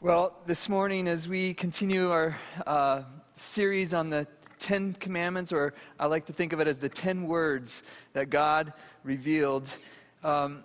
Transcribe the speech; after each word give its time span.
Well, 0.00 0.38
this 0.46 0.68
morning, 0.68 1.08
as 1.08 1.26
we 1.26 1.54
continue 1.54 2.12
our 2.12 2.38
uh, 2.64 3.02
series 3.34 3.92
on 3.92 4.10
the 4.10 4.28
Ten 4.60 4.92
Commandments, 4.92 5.52
or 5.52 5.74
I 5.98 6.06
like 6.06 6.26
to 6.26 6.32
think 6.32 6.52
of 6.52 6.60
it 6.60 6.68
as 6.68 6.78
the 6.78 6.88
ten 6.88 7.26
words 7.26 7.82
that 8.12 8.30
God 8.30 8.74
revealed, 9.02 9.76
um, 10.22 10.62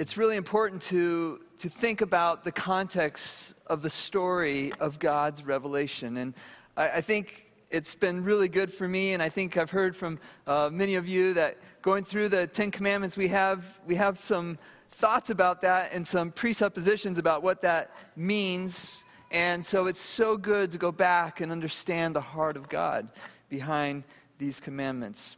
it's 0.00 0.16
really 0.16 0.34
important 0.34 0.82
to, 0.82 1.42
to 1.58 1.68
think 1.68 2.00
about 2.00 2.42
the 2.42 2.50
context 2.50 3.54
of 3.68 3.82
the 3.82 3.90
story 3.90 4.72
of 4.80 4.98
God's 4.98 5.44
revelation. 5.44 6.16
And 6.16 6.34
I, 6.76 6.88
I 6.88 7.00
think 7.02 7.46
it's 7.70 7.94
been 7.94 8.24
really 8.24 8.48
good 8.48 8.72
for 8.72 8.88
me, 8.88 9.12
and 9.12 9.22
I 9.22 9.28
think 9.28 9.56
I've 9.56 9.70
heard 9.70 9.94
from 9.94 10.18
uh, 10.48 10.70
many 10.72 10.96
of 10.96 11.06
you 11.06 11.34
that 11.34 11.58
going 11.82 12.02
through 12.02 12.30
the 12.30 12.48
Ten 12.48 12.72
Commandments, 12.72 13.16
we 13.16 13.28
have, 13.28 13.78
we 13.86 13.94
have 13.94 14.18
some 14.18 14.58
thoughts 14.96 15.28
about 15.28 15.60
that 15.60 15.92
and 15.92 16.06
some 16.06 16.30
presuppositions 16.30 17.18
about 17.18 17.42
what 17.42 17.60
that 17.60 17.90
means. 18.16 19.02
And 19.30 19.64
so 19.64 19.88
it's 19.88 20.00
so 20.00 20.38
good 20.38 20.70
to 20.70 20.78
go 20.78 20.90
back 20.90 21.42
and 21.42 21.52
understand 21.52 22.16
the 22.16 22.22
heart 22.22 22.56
of 22.56 22.70
God 22.70 23.10
behind 23.50 24.04
these 24.38 24.58
commandments. 24.58 25.36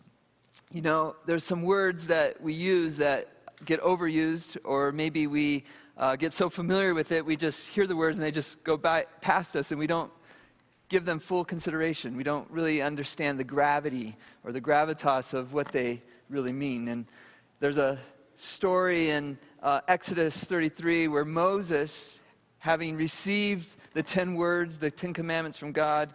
You 0.72 0.82
know, 0.82 1.16
there's 1.26 1.42
some 1.42 1.62
words 1.62 2.06
that 2.06 2.40
we 2.40 2.54
use 2.54 2.98
that 2.98 3.32
get 3.64 3.80
overused, 3.82 4.58
or 4.62 4.92
maybe 4.92 5.26
we 5.26 5.64
uh, 5.96 6.14
get 6.14 6.32
so 6.32 6.48
familiar 6.48 6.94
with 6.94 7.10
it, 7.10 7.26
we 7.26 7.34
just 7.34 7.66
hear 7.66 7.88
the 7.88 7.96
words 7.96 8.16
and 8.16 8.24
they 8.24 8.30
just 8.30 8.62
go 8.62 8.76
by, 8.76 9.06
past 9.20 9.56
us, 9.56 9.72
and 9.72 9.80
we 9.80 9.88
don't 9.88 10.12
give 10.88 11.04
them 11.04 11.18
full 11.18 11.44
consideration. 11.44 12.16
We 12.16 12.22
don't 12.22 12.48
really 12.50 12.80
understand 12.80 13.40
the 13.40 13.44
gravity 13.44 14.14
or 14.44 14.52
the 14.52 14.60
gravitas 14.60 15.34
of 15.34 15.52
what 15.52 15.68
they 15.72 16.00
really 16.30 16.52
mean. 16.52 16.86
And 16.86 17.06
there's 17.58 17.78
a 17.78 17.98
story 18.36 19.10
in 19.10 19.36
uh, 19.62 19.80
Exodus 19.88 20.44
33 20.44 21.08
where 21.08 21.24
Moses, 21.24 22.20
having 22.58 22.96
received 22.96 23.76
the 23.94 24.02
10 24.02 24.34
words, 24.34 24.78
the 24.78 24.90
10 24.90 25.12
commandments 25.14 25.58
from 25.58 25.72
God, 25.72 26.12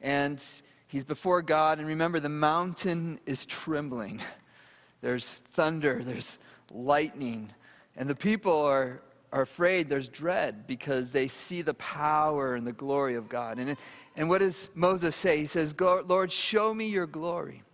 and 0.00 0.44
he's 0.88 1.04
before 1.04 1.42
God, 1.42 1.78
and 1.78 1.88
remember, 1.88 2.20
the 2.20 2.28
mountain 2.28 3.20
is 3.26 3.46
trembling. 3.46 4.20
There's 5.00 5.32
thunder, 5.52 6.00
there's 6.02 6.38
lightning, 6.72 7.50
and 7.94 8.08
the 8.08 8.14
people 8.14 8.58
are, 8.62 9.02
are 9.32 9.42
afraid. 9.42 9.90
There's 9.90 10.08
dread 10.08 10.66
because 10.66 11.12
they 11.12 11.28
see 11.28 11.60
the 11.60 11.74
power 11.74 12.54
and 12.54 12.66
the 12.66 12.72
glory 12.72 13.14
of 13.14 13.28
God. 13.28 13.58
And, 13.58 13.76
and 14.16 14.30
what 14.30 14.38
does 14.38 14.70
Moses 14.74 15.14
say? 15.14 15.36
He 15.38 15.44
says, 15.44 15.74
Lord, 15.78 16.32
show 16.32 16.72
me 16.72 16.88
your 16.88 17.06
glory. 17.06 17.64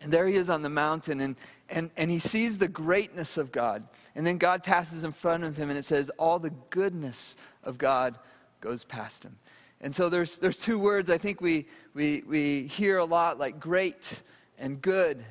And 0.00 0.12
there 0.12 0.26
he 0.26 0.36
is 0.36 0.48
on 0.48 0.62
the 0.62 0.68
mountain, 0.68 1.20
and, 1.20 1.36
and, 1.68 1.90
and 1.96 2.10
he 2.10 2.18
sees 2.18 2.58
the 2.58 2.68
greatness 2.68 3.36
of 3.36 3.50
God. 3.50 3.86
And 4.14 4.26
then 4.26 4.38
God 4.38 4.62
passes 4.62 5.04
in 5.04 5.12
front 5.12 5.44
of 5.44 5.56
him, 5.56 5.70
and 5.70 5.78
it 5.78 5.84
says, 5.84 6.10
All 6.18 6.38
the 6.38 6.52
goodness 6.70 7.36
of 7.64 7.78
God 7.78 8.18
goes 8.60 8.84
past 8.84 9.24
him. 9.24 9.36
And 9.80 9.94
so 9.94 10.08
there's, 10.08 10.38
there's 10.38 10.58
two 10.58 10.78
words 10.78 11.10
I 11.10 11.18
think 11.18 11.40
we, 11.40 11.66
we, 11.94 12.22
we 12.26 12.66
hear 12.66 12.98
a 12.98 13.04
lot, 13.04 13.38
like 13.38 13.60
great 13.60 14.22
and 14.58 14.80
good. 14.80 15.24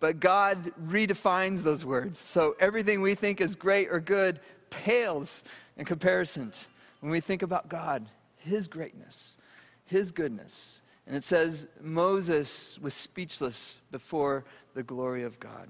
But 0.00 0.20
God 0.20 0.72
redefines 0.84 1.62
those 1.62 1.84
words. 1.84 2.18
So 2.18 2.56
everything 2.58 3.00
we 3.00 3.14
think 3.14 3.40
is 3.40 3.54
great 3.54 3.88
or 3.90 4.00
good 4.00 4.40
pales 4.70 5.44
in 5.76 5.84
comparison 5.84 6.52
when 7.00 7.10
we 7.10 7.20
think 7.20 7.42
about 7.42 7.68
God, 7.68 8.06
His 8.36 8.66
greatness, 8.66 9.38
His 9.84 10.10
goodness. 10.10 10.82
And 11.06 11.16
it 11.16 11.24
says 11.24 11.66
Moses 11.80 12.78
was 12.80 12.94
speechless 12.94 13.78
before 13.90 14.44
the 14.74 14.82
glory 14.82 15.24
of 15.24 15.40
God. 15.40 15.68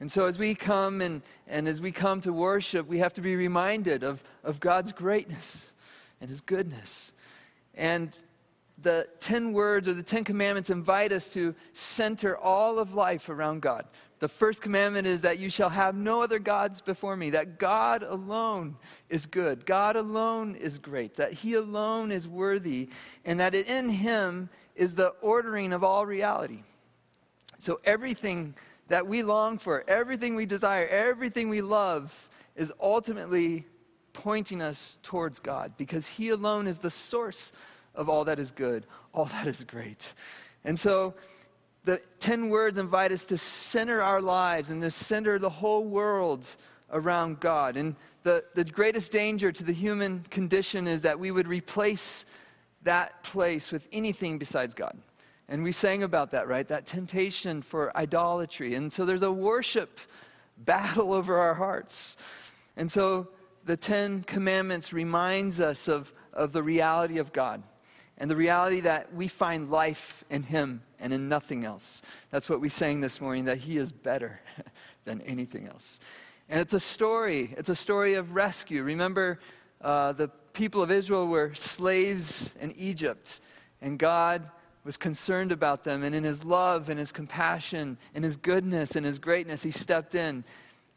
And 0.00 0.10
so, 0.10 0.24
as 0.26 0.38
we 0.38 0.54
come 0.54 1.00
and, 1.00 1.22
and 1.46 1.68
as 1.68 1.80
we 1.80 1.92
come 1.92 2.20
to 2.22 2.32
worship, 2.32 2.88
we 2.88 2.98
have 2.98 3.12
to 3.14 3.20
be 3.20 3.36
reminded 3.36 4.02
of, 4.02 4.22
of 4.42 4.58
God's 4.58 4.92
greatness 4.92 5.72
and 6.20 6.28
His 6.28 6.40
goodness. 6.40 7.12
And 7.74 8.18
the 8.82 9.06
10 9.20 9.52
words 9.52 9.86
or 9.86 9.94
the 9.94 10.02
10 10.02 10.24
commandments 10.24 10.70
invite 10.70 11.12
us 11.12 11.28
to 11.30 11.54
center 11.72 12.36
all 12.36 12.78
of 12.78 12.94
life 12.94 13.28
around 13.28 13.62
God. 13.62 13.84
The 14.22 14.28
first 14.28 14.62
commandment 14.62 15.08
is 15.08 15.22
that 15.22 15.40
you 15.40 15.50
shall 15.50 15.70
have 15.70 15.96
no 15.96 16.22
other 16.22 16.38
gods 16.38 16.80
before 16.80 17.16
me, 17.16 17.30
that 17.30 17.58
God 17.58 18.04
alone 18.04 18.76
is 19.08 19.26
good, 19.26 19.66
God 19.66 19.96
alone 19.96 20.54
is 20.54 20.78
great, 20.78 21.14
that 21.14 21.32
He 21.32 21.54
alone 21.54 22.12
is 22.12 22.28
worthy, 22.28 22.88
and 23.24 23.40
that 23.40 23.52
in 23.52 23.88
Him 23.88 24.48
is 24.76 24.94
the 24.94 25.08
ordering 25.22 25.72
of 25.72 25.82
all 25.82 26.06
reality. 26.06 26.62
So 27.58 27.80
everything 27.82 28.54
that 28.86 29.08
we 29.08 29.24
long 29.24 29.58
for, 29.58 29.82
everything 29.88 30.36
we 30.36 30.46
desire, 30.46 30.86
everything 30.86 31.48
we 31.48 31.60
love 31.60 32.28
is 32.54 32.72
ultimately 32.80 33.66
pointing 34.12 34.62
us 34.62 34.98
towards 35.02 35.40
God 35.40 35.72
because 35.76 36.06
He 36.06 36.28
alone 36.28 36.68
is 36.68 36.78
the 36.78 36.90
source 36.90 37.50
of 37.92 38.08
all 38.08 38.22
that 38.26 38.38
is 38.38 38.52
good, 38.52 38.86
all 39.12 39.24
that 39.24 39.48
is 39.48 39.64
great. 39.64 40.14
And 40.64 40.78
so 40.78 41.14
the 41.84 42.00
10 42.20 42.48
words 42.48 42.78
invite 42.78 43.12
us 43.12 43.24
to 43.26 43.38
center 43.38 44.02
our 44.02 44.20
lives 44.20 44.70
and 44.70 44.82
to 44.82 44.90
center 44.90 45.38
the 45.38 45.50
whole 45.50 45.84
world 45.84 46.56
around 46.92 47.40
God. 47.40 47.76
And 47.76 47.96
the, 48.22 48.44
the 48.54 48.64
greatest 48.64 49.10
danger 49.10 49.50
to 49.50 49.64
the 49.64 49.72
human 49.72 50.20
condition 50.30 50.86
is 50.86 51.00
that 51.02 51.18
we 51.18 51.30
would 51.30 51.48
replace 51.48 52.26
that 52.84 53.22
place 53.24 53.72
with 53.72 53.86
anything 53.92 54.38
besides 54.38 54.74
God. 54.74 54.96
And 55.48 55.62
we 55.62 55.72
sang 55.72 56.02
about 56.02 56.30
that, 56.30 56.48
right? 56.48 56.66
That 56.66 56.86
temptation 56.86 57.62
for 57.62 57.96
idolatry. 57.96 58.74
And 58.74 58.92
so 58.92 59.04
there's 59.04 59.22
a 59.22 59.32
worship 59.32 59.98
battle 60.56 61.12
over 61.14 61.38
our 61.38 61.54
hearts. 61.54 62.16
And 62.76 62.90
so 62.90 63.28
the 63.64 63.76
Ten 63.76 64.22
Commandments 64.22 64.92
reminds 64.92 65.60
us 65.60 65.88
of, 65.88 66.12
of 66.32 66.52
the 66.52 66.62
reality 66.62 67.18
of 67.18 67.32
God 67.32 67.62
and 68.18 68.30
the 68.30 68.36
reality 68.36 68.80
that 68.80 69.12
we 69.14 69.28
find 69.28 69.70
life 69.70 70.24
in 70.30 70.44
Him 70.44 70.82
and 71.02 71.12
in 71.12 71.28
nothing 71.28 71.64
else. 71.64 72.00
That's 72.30 72.48
what 72.48 72.60
we 72.60 72.68
sang 72.68 73.00
this 73.00 73.20
morning, 73.20 73.44
that 73.44 73.58
He 73.58 73.76
is 73.76 73.92
better 73.92 74.40
than 75.04 75.20
anything 75.22 75.66
else. 75.66 76.00
And 76.48 76.60
it's 76.60 76.74
a 76.74 76.80
story, 76.80 77.54
it's 77.58 77.68
a 77.68 77.74
story 77.74 78.14
of 78.14 78.34
rescue. 78.34 78.82
Remember, 78.82 79.38
uh, 79.80 80.12
the 80.12 80.28
people 80.52 80.82
of 80.82 80.90
Israel 80.90 81.26
were 81.26 81.52
slaves 81.54 82.54
in 82.60 82.72
Egypt, 82.72 83.40
and 83.80 83.98
God 83.98 84.48
was 84.84 84.96
concerned 84.96 85.52
about 85.52 85.84
them. 85.84 86.02
And 86.02 86.14
in 86.14 86.24
his 86.24 86.44
love 86.44 86.88
and 86.88 86.98
his 86.98 87.12
compassion 87.12 87.98
and 88.14 88.24
his 88.24 88.36
goodness 88.36 88.96
and 88.96 89.06
his 89.06 89.18
greatness, 89.18 89.62
he 89.62 89.70
stepped 89.70 90.14
in 90.14 90.44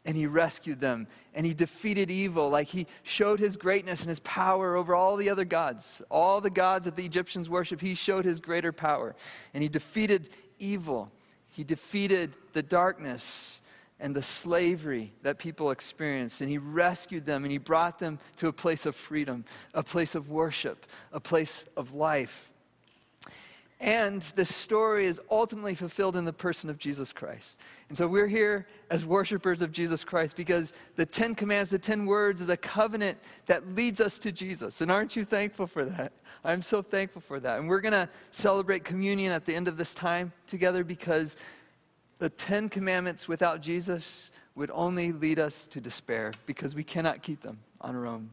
and 0.06 0.16
he 0.16 0.26
rescued 0.26 0.80
them. 0.80 1.08
And 1.34 1.44
he 1.44 1.52
defeated 1.52 2.10
evil. 2.10 2.48
Like 2.48 2.68
he 2.68 2.86
showed 3.02 3.40
his 3.40 3.56
greatness 3.56 4.00
and 4.00 4.08
his 4.08 4.20
power 4.20 4.76
over 4.76 4.94
all 4.94 5.16
the 5.16 5.28
other 5.28 5.44
gods. 5.44 6.00
All 6.10 6.40
the 6.40 6.48
gods 6.48 6.86
that 6.86 6.96
the 6.96 7.04
Egyptians 7.04 7.50
worship, 7.50 7.80
he 7.80 7.94
showed 7.94 8.24
his 8.24 8.40
greater 8.40 8.72
power. 8.72 9.14
And 9.52 9.62
he 9.62 9.68
defeated 9.68 10.30
evil. 10.58 11.10
He 11.50 11.64
defeated 11.64 12.36
the 12.52 12.62
darkness 12.62 13.60
and 13.98 14.14
the 14.14 14.22
slavery 14.22 15.12
that 15.22 15.38
people 15.38 15.70
experienced. 15.70 16.40
And 16.40 16.48
he 16.48 16.58
rescued 16.58 17.26
them 17.26 17.44
and 17.44 17.50
he 17.50 17.58
brought 17.58 17.98
them 17.98 18.18
to 18.36 18.48
a 18.48 18.52
place 18.52 18.86
of 18.86 18.94
freedom, 18.94 19.44
a 19.74 19.82
place 19.82 20.14
of 20.14 20.30
worship, 20.30 20.86
a 21.12 21.20
place 21.20 21.64
of 21.76 21.94
life. 21.94 22.52
And 23.78 24.22
this 24.36 24.54
story 24.54 25.06
is 25.06 25.20
ultimately 25.30 25.74
fulfilled 25.74 26.16
in 26.16 26.24
the 26.24 26.32
person 26.32 26.70
of 26.70 26.78
Jesus 26.78 27.12
Christ. 27.12 27.60
And 27.90 27.98
so 27.98 28.08
we're 28.08 28.26
here 28.26 28.66
as 28.90 29.04
worshipers 29.04 29.60
of 29.60 29.70
Jesus 29.70 30.02
Christ 30.02 30.34
because 30.34 30.72
the 30.96 31.04
Ten 31.04 31.34
Commands, 31.34 31.70
the 31.70 31.78
Ten 31.78 32.06
Words, 32.06 32.40
is 32.40 32.48
a 32.48 32.56
covenant 32.56 33.18
that 33.46 33.74
leads 33.74 34.00
us 34.00 34.18
to 34.20 34.32
Jesus. 34.32 34.80
And 34.80 34.90
aren't 34.90 35.14
you 35.14 35.26
thankful 35.26 35.66
for 35.66 35.84
that? 35.84 36.12
I'm 36.42 36.62
so 36.62 36.80
thankful 36.80 37.20
for 37.20 37.38
that. 37.40 37.58
And 37.58 37.68
we're 37.68 37.82
going 37.82 37.92
to 37.92 38.08
celebrate 38.30 38.82
communion 38.82 39.32
at 39.32 39.44
the 39.44 39.54
end 39.54 39.68
of 39.68 39.76
this 39.76 39.92
time 39.92 40.32
together 40.46 40.82
because 40.82 41.36
the 42.18 42.30
Ten 42.30 42.70
Commandments 42.70 43.28
without 43.28 43.60
Jesus 43.60 44.32
would 44.54 44.70
only 44.72 45.12
lead 45.12 45.38
us 45.38 45.66
to 45.66 45.82
despair 45.82 46.32
because 46.46 46.74
we 46.74 46.82
cannot 46.82 47.22
keep 47.22 47.42
them 47.42 47.58
on 47.82 47.94
our 47.94 48.06
own. 48.06 48.30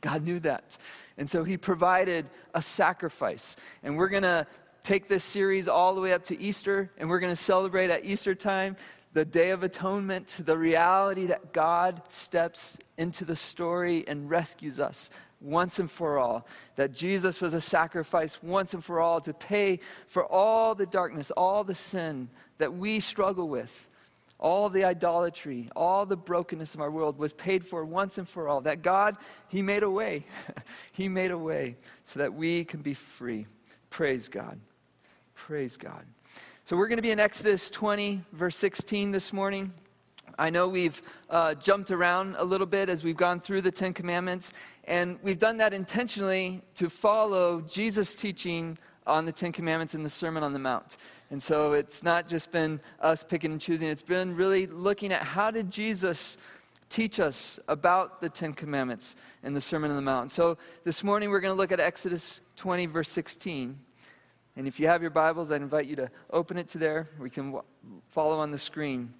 God 0.00 0.22
knew 0.22 0.38
that. 0.40 0.78
And 1.16 1.28
so 1.28 1.42
he 1.42 1.56
provided 1.56 2.26
a 2.54 2.62
sacrifice. 2.62 3.56
And 3.82 3.96
we're 3.96 4.08
going 4.08 4.22
to 4.22 4.46
take 4.88 5.06
this 5.06 5.22
series 5.22 5.68
all 5.68 5.94
the 5.94 6.00
way 6.00 6.14
up 6.14 6.24
to 6.24 6.40
Easter, 6.40 6.90
and 6.96 7.10
we're 7.10 7.18
going 7.18 7.30
to 7.30 7.36
celebrate 7.36 7.90
at 7.90 8.06
Easter 8.06 8.34
time 8.34 8.74
the 9.12 9.22
Day 9.22 9.50
of 9.50 9.62
Atonement, 9.62 10.40
the 10.46 10.56
reality 10.56 11.26
that 11.26 11.52
God 11.52 12.00
steps 12.08 12.78
into 12.96 13.26
the 13.26 13.36
story 13.36 14.08
and 14.08 14.30
rescues 14.30 14.80
us 14.80 15.10
once 15.42 15.78
and 15.78 15.90
for 15.90 16.18
all. 16.18 16.46
That 16.76 16.94
Jesus 16.94 17.42
was 17.42 17.52
a 17.52 17.60
sacrifice 17.60 18.42
once 18.42 18.72
and 18.72 18.82
for 18.82 18.98
all 18.98 19.20
to 19.20 19.34
pay 19.34 19.80
for 20.06 20.24
all 20.24 20.74
the 20.74 20.86
darkness, 20.86 21.30
all 21.32 21.64
the 21.64 21.74
sin 21.74 22.30
that 22.56 22.72
we 22.72 22.98
struggle 22.98 23.46
with, 23.46 23.90
all 24.38 24.70
the 24.70 24.84
idolatry, 24.84 25.68
all 25.76 26.06
the 26.06 26.16
brokenness 26.16 26.74
of 26.74 26.80
our 26.80 26.90
world 26.90 27.18
was 27.18 27.34
paid 27.34 27.62
for 27.62 27.84
once 27.84 28.16
and 28.16 28.26
for 28.26 28.48
all. 28.48 28.62
That 28.62 28.80
God, 28.80 29.18
He 29.48 29.60
made 29.60 29.82
a 29.82 29.90
way. 29.90 30.24
he 30.92 31.08
made 31.10 31.30
a 31.30 31.36
way 31.36 31.76
so 32.04 32.20
that 32.20 32.32
we 32.32 32.64
can 32.64 32.80
be 32.80 32.94
free. 32.94 33.44
Praise 33.90 34.28
God. 34.28 34.58
Praise 35.48 35.78
God. 35.78 36.04
So 36.64 36.76
we're 36.76 36.88
going 36.88 36.98
to 36.98 37.02
be 37.02 37.10
in 37.10 37.18
Exodus 37.18 37.70
20, 37.70 38.20
verse 38.34 38.54
16 38.56 39.12
this 39.12 39.32
morning. 39.32 39.72
I 40.38 40.50
know 40.50 40.68
we've 40.68 41.00
uh, 41.30 41.54
jumped 41.54 41.90
around 41.90 42.36
a 42.36 42.44
little 42.44 42.66
bit 42.66 42.90
as 42.90 43.02
we've 43.02 43.16
gone 43.16 43.40
through 43.40 43.62
the 43.62 43.70
Ten 43.72 43.94
Commandments, 43.94 44.52
and 44.84 45.18
we've 45.22 45.38
done 45.38 45.56
that 45.56 45.72
intentionally 45.72 46.60
to 46.74 46.90
follow 46.90 47.62
Jesus' 47.62 48.14
teaching 48.14 48.76
on 49.06 49.24
the 49.24 49.32
Ten 49.32 49.50
Commandments 49.50 49.94
in 49.94 50.02
the 50.02 50.10
Sermon 50.10 50.42
on 50.42 50.52
the 50.52 50.58
Mount. 50.58 50.98
And 51.30 51.42
so 51.42 51.72
it's 51.72 52.02
not 52.02 52.28
just 52.28 52.50
been 52.50 52.78
us 53.00 53.24
picking 53.24 53.50
and 53.50 53.58
choosing, 53.58 53.88
it's 53.88 54.02
been 54.02 54.36
really 54.36 54.66
looking 54.66 55.14
at 55.14 55.22
how 55.22 55.50
did 55.50 55.70
Jesus 55.70 56.36
teach 56.90 57.20
us 57.20 57.58
about 57.68 58.20
the 58.20 58.28
Ten 58.28 58.52
Commandments 58.52 59.16
in 59.42 59.54
the 59.54 59.62
Sermon 59.62 59.88
on 59.88 59.96
the 59.96 60.02
Mount. 60.02 60.30
So 60.30 60.58
this 60.84 61.02
morning 61.02 61.30
we're 61.30 61.40
going 61.40 61.54
to 61.54 61.58
look 61.58 61.72
at 61.72 61.80
Exodus 61.80 62.42
20, 62.56 62.84
verse 62.84 63.08
16. 63.08 63.78
And 64.58 64.66
if 64.66 64.80
you 64.80 64.88
have 64.88 65.02
your 65.02 65.12
Bibles, 65.12 65.52
I'd 65.52 65.62
invite 65.62 65.86
you 65.86 65.94
to 65.94 66.10
open 66.32 66.58
it 66.58 66.66
to 66.70 66.78
there. 66.78 67.08
We 67.20 67.30
can 67.30 67.60
follow 68.08 68.40
on 68.40 68.50
the 68.50 68.58
screen. 68.58 69.14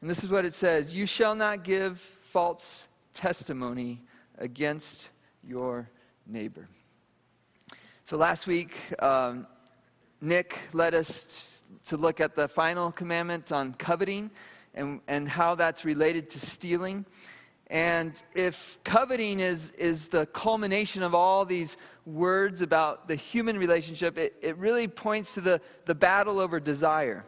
And 0.00 0.08
this 0.08 0.22
is 0.22 0.30
what 0.30 0.44
it 0.44 0.52
says 0.52 0.94
You 0.94 1.06
shall 1.06 1.34
not 1.34 1.64
give 1.64 1.98
false 1.98 2.86
testimony 3.12 4.00
against 4.38 5.10
your 5.42 5.90
neighbor. 6.24 6.68
So 8.04 8.16
last 8.16 8.46
week, 8.46 8.76
um, 9.02 9.48
Nick 10.20 10.56
led 10.72 10.94
us 10.94 11.64
to 11.86 11.96
look 11.96 12.20
at 12.20 12.36
the 12.36 12.46
final 12.46 12.92
commandment 12.92 13.50
on 13.50 13.74
coveting 13.74 14.30
and, 14.72 15.00
and 15.08 15.28
how 15.28 15.56
that's 15.56 15.84
related 15.84 16.30
to 16.30 16.38
stealing. 16.38 17.04
And 17.68 18.20
if 18.34 18.78
coveting 18.84 19.40
is, 19.40 19.72
is 19.72 20.08
the 20.08 20.26
culmination 20.26 21.02
of 21.02 21.14
all 21.14 21.44
these 21.44 21.76
words 22.04 22.62
about 22.62 23.08
the 23.08 23.16
human 23.16 23.58
relationship, 23.58 24.18
it, 24.18 24.36
it 24.40 24.56
really 24.56 24.86
points 24.86 25.34
to 25.34 25.40
the, 25.40 25.60
the 25.84 25.94
battle 25.94 26.38
over 26.38 26.60
desire. 26.60 27.24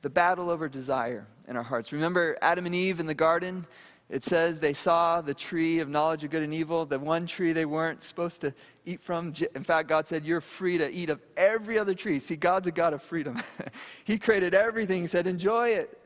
The 0.00 0.10
battle 0.10 0.48
over 0.48 0.68
desire 0.68 1.26
in 1.48 1.56
our 1.56 1.62
hearts. 1.62 1.92
Remember 1.92 2.38
Adam 2.40 2.64
and 2.64 2.74
Eve 2.74 2.98
in 2.98 3.06
the 3.06 3.14
garden? 3.14 3.66
It 4.08 4.24
says 4.24 4.58
they 4.58 4.72
saw 4.72 5.20
the 5.20 5.34
tree 5.34 5.80
of 5.80 5.88
knowledge 5.90 6.24
of 6.24 6.30
good 6.30 6.42
and 6.42 6.54
evil, 6.54 6.86
the 6.86 6.98
one 6.98 7.26
tree 7.26 7.52
they 7.52 7.66
weren't 7.66 8.02
supposed 8.02 8.40
to 8.40 8.54
eat 8.86 9.02
from. 9.02 9.34
In 9.54 9.64
fact, 9.64 9.86
God 9.86 10.06
said, 10.06 10.24
You're 10.24 10.40
free 10.40 10.78
to 10.78 10.90
eat 10.90 11.10
of 11.10 11.20
every 11.36 11.78
other 11.78 11.92
tree. 11.92 12.18
See, 12.18 12.36
God's 12.36 12.68
a 12.68 12.70
God 12.70 12.94
of 12.94 13.02
freedom. 13.02 13.42
he 14.04 14.18
created 14.18 14.54
everything. 14.54 15.02
He 15.02 15.08
said, 15.08 15.26
Enjoy 15.26 15.70
it, 15.70 16.02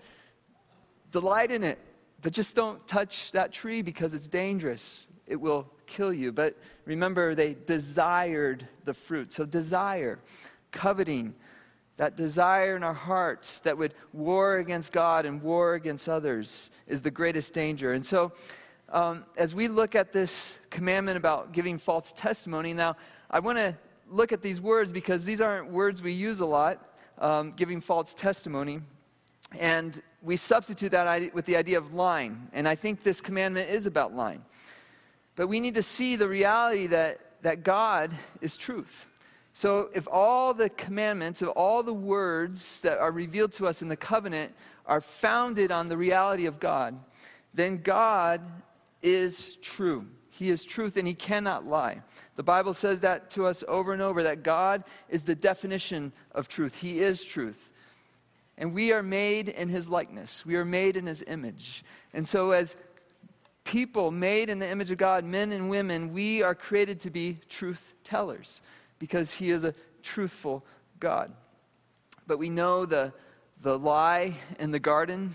delight 1.12 1.52
in 1.52 1.62
it, 1.62 1.78
but 2.22 2.32
just 2.32 2.54
don't 2.56 2.84
touch 2.86 3.32
that 3.32 3.52
tree 3.52 3.82
because 3.82 4.14
it's 4.14 4.28
dangerous. 4.28 5.08
It 5.26 5.36
will 5.36 5.68
kill 5.86 6.12
you. 6.12 6.32
But 6.32 6.56
remember, 6.84 7.34
they 7.34 7.54
desired 7.54 8.66
the 8.84 8.94
fruit. 8.94 9.32
So, 9.32 9.44
desire, 9.44 10.20
coveting, 10.70 11.34
that 11.96 12.16
desire 12.16 12.76
in 12.76 12.82
our 12.84 12.94
hearts 12.94 13.60
that 13.60 13.76
would 13.76 13.94
war 14.12 14.56
against 14.56 14.92
God 14.92 15.26
and 15.26 15.42
war 15.42 15.74
against 15.74 16.08
others 16.08 16.70
is 16.86 17.02
the 17.02 17.10
greatest 17.10 17.54
danger. 17.54 17.92
And 17.92 18.04
so, 18.04 18.32
um, 18.88 19.24
as 19.36 19.54
we 19.54 19.68
look 19.68 19.94
at 19.94 20.12
this 20.12 20.58
commandment 20.70 21.16
about 21.16 21.52
giving 21.52 21.78
false 21.78 22.12
testimony, 22.12 22.72
now 22.72 22.96
I 23.30 23.40
want 23.40 23.58
to 23.58 23.76
look 24.10 24.32
at 24.32 24.42
these 24.42 24.60
words 24.60 24.92
because 24.92 25.24
these 25.24 25.40
aren't 25.40 25.70
words 25.70 26.02
we 26.02 26.12
use 26.12 26.40
a 26.40 26.46
lot, 26.46 26.98
um, 27.18 27.50
giving 27.50 27.80
false 27.80 28.14
testimony. 28.14 28.80
And 29.58 30.00
we 30.22 30.36
substitute 30.36 30.90
that 30.90 31.34
with 31.34 31.44
the 31.44 31.56
idea 31.56 31.78
of 31.78 31.94
lying. 31.94 32.48
And 32.52 32.68
I 32.68 32.74
think 32.74 33.02
this 33.02 33.20
commandment 33.20 33.70
is 33.70 33.86
about 33.86 34.14
lying. 34.14 34.44
But 35.36 35.48
we 35.48 35.60
need 35.60 35.74
to 35.74 35.82
see 35.82 36.16
the 36.16 36.28
reality 36.28 36.86
that, 36.88 37.18
that 37.42 37.62
God 37.62 38.12
is 38.40 38.56
truth. 38.56 39.08
So, 39.54 39.90
if 39.94 40.08
all 40.10 40.54
the 40.54 40.70
commandments, 40.70 41.42
of 41.42 41.50
all 41.50 41.82
the 41.82 41.92
words 41.92 42.80
that 42.82 42.98
are 42.98 43.10
revealed 43.10 43.52
to 43.52 43.66
us 43.66 43.82
in 43.82 43.88
the 43.88 43.96
covenant 43.96 44.54
are 44.86 45.00
founded 45.00 45.70
on 45.70 45.88
the 45.88 45.96
reality 45.96 46.46
of 46.46 46.58
God, 46.58 46.98
then 47.52 47.82
God 47.82 48.40
is 49.02 49.56
true. 49.60 50.06
He 50.30 50.48
is 50.48 50.64
truth 50.64 50.96
and 50.96 51.06
he 51.06 51.14
cannot 51.14 51.66
lie. 51.66 52.00
The 52.36 52.42
Bible 52.42 52.72
says 52.72 53.00
that 53.00 53.30
to 53.30 53.46
us 53.46 53.62
over 53.68 53.92
and 53.92 54.00
over 54.00 54.22
that 54.22 54.42
God 54.42 54.84
is 55.10 55.22
the 55.22 55.34
definition 55.34 56.12
of 56.34 56.48
truth. 56.48 56.80
He 56.80 57.00
is 57.00 57.22
truth. 57.22 57.68
And 58.58 58.74
we 58.74 58.92
are 58.92 59.02
made 59.02 59.48
in 59.48 59.68
his 59.68 59.88
likeness, 59.88 60.44
we 60.44 60.56
are 60.56 60.64
made 60.64 60.96
in 60.96 61.06
his 61.06 61.24
image. 61.26 61.84
And 62.12 62.26
so, 62.26 62.50
as 62.50 62.76
people 63.64 64.10
made 64.10 64.48
in 64.50 64.58
the 64.58 64.68
image 64.68 64.90
of 64.90 64.98
God, 64.98 65.24
men 65.24 65.52
and 65.52 65.70
women, 65.70 66.12
we 66.12 66.42
are 66.42 66.54
created 66.54 67.00
to 67.00 67.10
be 67.10 67.38
truth 67.48 67.94
tellers 68.04 68.62
because 68.98 69.32
he 69.32 69.50
is 69.50 69.64
a 69.64 69.74
truthful 70.02 70.64
God. 71.00 71.34
But 72.26 72.38
we 72.38 72.50
know 72.50 72.86
the, 72.86 73.12
the 73.60 73.78
lie 73.78 74.34
in 74.58 74.70
the 74.70 74.78
garden 74.78 75.34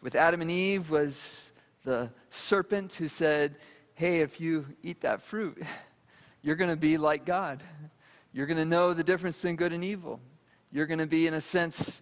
with 0.00 0.14
Adam 0.14 0.40
and 0.40 0.50
Eve 0.50 0.90
was 0.90 1.52
the 1.84 2.10
serpent 2.30 2.94
who 2.94 3.08
said, 3.08 3.56
Hey, 3.94 4.20
if 4.20 4.40
you 4.40 4.66
eat 4.82 5.02
that 5.02 5.22
fruit, 5.22 5.62
you're 6.42 6.56
going 6.56 6.70
to 6.70 6.76
be 6.76 6.96
like 6.96 7.24
God. 7.24 7.62
You're 8.32 8.46
going 8.46 8.58
to 8.58 8.64
know 8.64 8.94
the 8.94 9.04
difference 9.04 9.36
between 9.36 9.56
good 9.56 9.72
and 9.72 9.84
evil. 9.84 10.18
You're 10.72 10.86
going 10.86 10.98
to 10.98 11.06
be, 11.06 11.26
in 11.26 11.34
a 11.34 11.40
sense, 11.40 12.00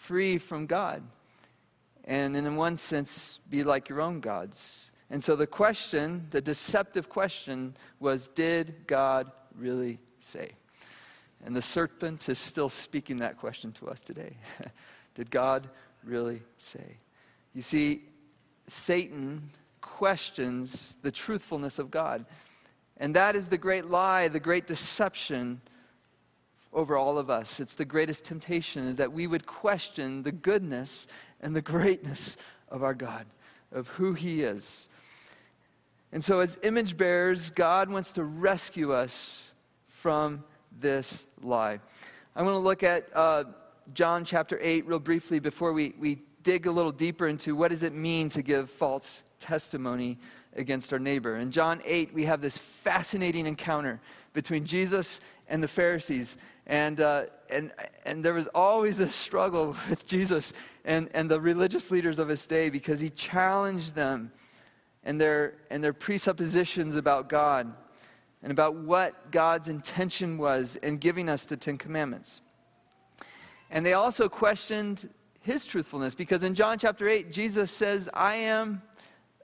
free 0.00 0.38
from 0.38 0.66
God. 0.66 1.02
And 2.04 2.34
in 2.34 2.56
one 2.56 2.78
sense, 2.78 3.38
be 3.48 3.62
like 3.62 3.88
your 3.88 4.00
own 4.00 4.20
gods. 4.20 4.90
And 5.10 5.22
so 5.22 5.36
the 5.36 5.46
question, 5.46 6.26
the 6.30 6.40
deceptive 6.40 7.08
question, 7.08 7.76
was 8.00 8.28
Did 8.28 8.86
God 8.86 9.30
really 9.56 9.98
say? 10.18 10.52
And 11.44 11.54
the 11.54 11.62
serpent 11.62 12.28
is 12.28 12.38
still 12.38 12.68
speaking 12.68 13.18
that 13.18 13.36
question 13.36 13.72
to 13.72 13.88
us 13.88 14.02
today. 14.02 14.36
Did 15.14 15.30
God 15.30 15.68
really 16.02 16.42
say? 16.56 16.96
You 17.54 17.62
see, 17.62 18.02
Satan 18.66 19.50
questions 19.80 20.98
the 21.02 21.10
truthfulness 21.10 21.78
of 21.78 21.90
God. 21.90 22.24
And 22.96 23.14
that 23.16 23.36
is 23.36 23.48
the 23.48 23.58
great 23.58 23.86
lie, 23.86 24.28
the 24.28 24.40
great 24.40 24.66
deception 24.66 25.60
over 26.72 26.96
all 26.96 27.18
of 27.18 27.30
us. 27.30 27.60
It's 27.60 27.74
the 27.74 27.84
greatest 27.84 28.24
temptation 28.24 28.84
is 28.84 28.96
that 28.96 29.12
we 29.12 29.26
would 29.26 29.46
question 29.46 30.22
the 30.22 30.32
goodness 30.32 31.08
and 31.40 31.54
the 31.54 31.62
greatness 31.62 32.36
of 32.68 32.82
our 32.82 32.94
God, 32.94 33.26
of 33.72 33.88
who 33.88 34.14
he 34.14 34.42
is. 34.42 34.88
And 36.12 36.22
so 36.22 36.40
as 36.40 36.58
image 36.62 36.96
bearers, 36.96 37.50
God 37.50 37.90
wants 37.90 38.12
to 38.12 38.24
rescue 38.24 38.92
us 38.92 39.48
from 39.88 40.44
this 40.80 41.26
lie. 41.42 41.80
I 42.34 42.42
want 42.42 42.54
to 42.54 42.58
look 42.58 42.82
at 42.82 43.08
uh, 43.14 43.44
John 43.92 44.24
chapter 44.24 44.58
8 44.60 44.86
real 44.86 44.98
briefly 44.98 45.40
before 45.40 45.72
we, 45.72 45.94
we 45.98 46.22
dig 46.42 46.66
a 46.66 46.72
little 46.72 46.92
deeper 46.92 47.26
into 47.26 47.54
what 47.54 47.68
does 47.68 47.82
it 47.82 47.92
mean 47.92 48.28
to 48.30 48.42
give 48.42 48.70
false 48.70 49.22
testimony 49.38 50.18
against 50.56 50.92
our 50.92 50.98
neighbor. 50.98 51.36
In 51.36 51.50
John 51.50 51.80
8, 51.84 52.12
we 52.12 52.24
have 52.24 52.40
this 52.40 52.58
fascinating 52.58 53.46
encounter 53.46 54.00
between 54.32 54.64
Jesus 54.64 55.20
and 55.48 55.62
the 55.62 55.68
Pharisees. 55.68 56.36
And, 56.66 57.00
uh, 57.00 57.24
and, 57.48 57.72
and 58.04 58.24
there 58.24 58.34
was 58.34 58.46
always 58.48 58.98
this 58.98 59.14
struggle 59.14 59.76
with 59.88 60.06
Jesus 60.06 60.52
and, 60.84 61.08
and 61.14 61.30
the 61.30 61.40
religious 61.40 61.90
leaders 61.90 62.18
of 62.18 62.28
his 62.28 62.46
day 62.46 62.70
because 62.70 63.00
he 63.00 63.10
challenged 63.10 63.94
them 63.94 64.32
and 65.04 65.20
their, 65.20 65.54
and 65.70 65.82
their 65.82 65.92
presuppositions 65.92 66.94
about 66.94 67.28
God 67.28 67.72
and 68.42 68.52
about 68.52 68.74
what 68.74 69.30
God's 69.30 69.68
intention 69.68 70.38
was 70.38 70.76
in 70.76 70.98
giving 70.98 71.28
us 71.28 71.44
the 71.44 71.56
Ten 71.56 71.76
Commandments. 71.76 72.40
And 73.70 73.84
they 73.84 73.94
also 73.94 74.28
questioned 74.28 75.08
his 75.40 75.64
truthfulness 75.64 76.14
because 76.14 76.42
in 76.42 76.54
John 76.54 76.78
chapter 76.78 77.08
8, 77.08 77.32
Jesus 77.32 77.70
says, 77.70 78.08
I 78.12 78.34
am, 78.36 78.82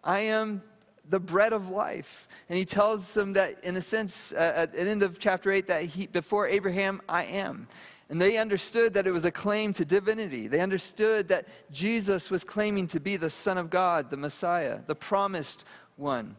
I 0.02 0.20
am 0.20 0.62
the 1.08 1.20
bread 1.20 1.52
of 1.52 1.70
life. 1.70 2.28
And 2.48 2.58
he 2.58 2.64
tells 2.64 3.14
them 3.14 3.32
that, 3.34 3.62
in 3.64 3.76
a 3.76 3.80
sense, 3.80 4.32
uh, 4.32 4.52
at 4.56 4.72
the 4.72 4.80
end 4.80 5.02
of 5.02 5.18
chapter 5.18 5.52
8, 5.52 5.66
that 5.68 5.84
he, 5.84 6.06
before 6.06 6.48
Abraham, 6.48 7.00
I 7.08 7.24
am. 7.24 7.68
And 8.08 8.20
they 8.20 8.38
understood 8.38 8.94
that 8.94 9.06
it 9.06 9.10
was 9.10 9.24
a 9.24 9.32
claim 9.32 9.72
to 9.74 9.84
divinity. 9.84 10.46
They 10.46 10.60
understood 10.60 11.28
that 11.28 11.48
Jesus 11.72 12.30
was 12.30 12.44
claiming 12.44 12.86
to 12.88 13.00
be 13.00 13.16
the 13.16 13.30
Son 13.30 13.58
of 13.58 13.68
God, 13.68 14.10
the 14.10 14.16
Messiah, 14.16 14.80
the 14.86 14.94
promised 14.94 15.64
one. 15.96 16.36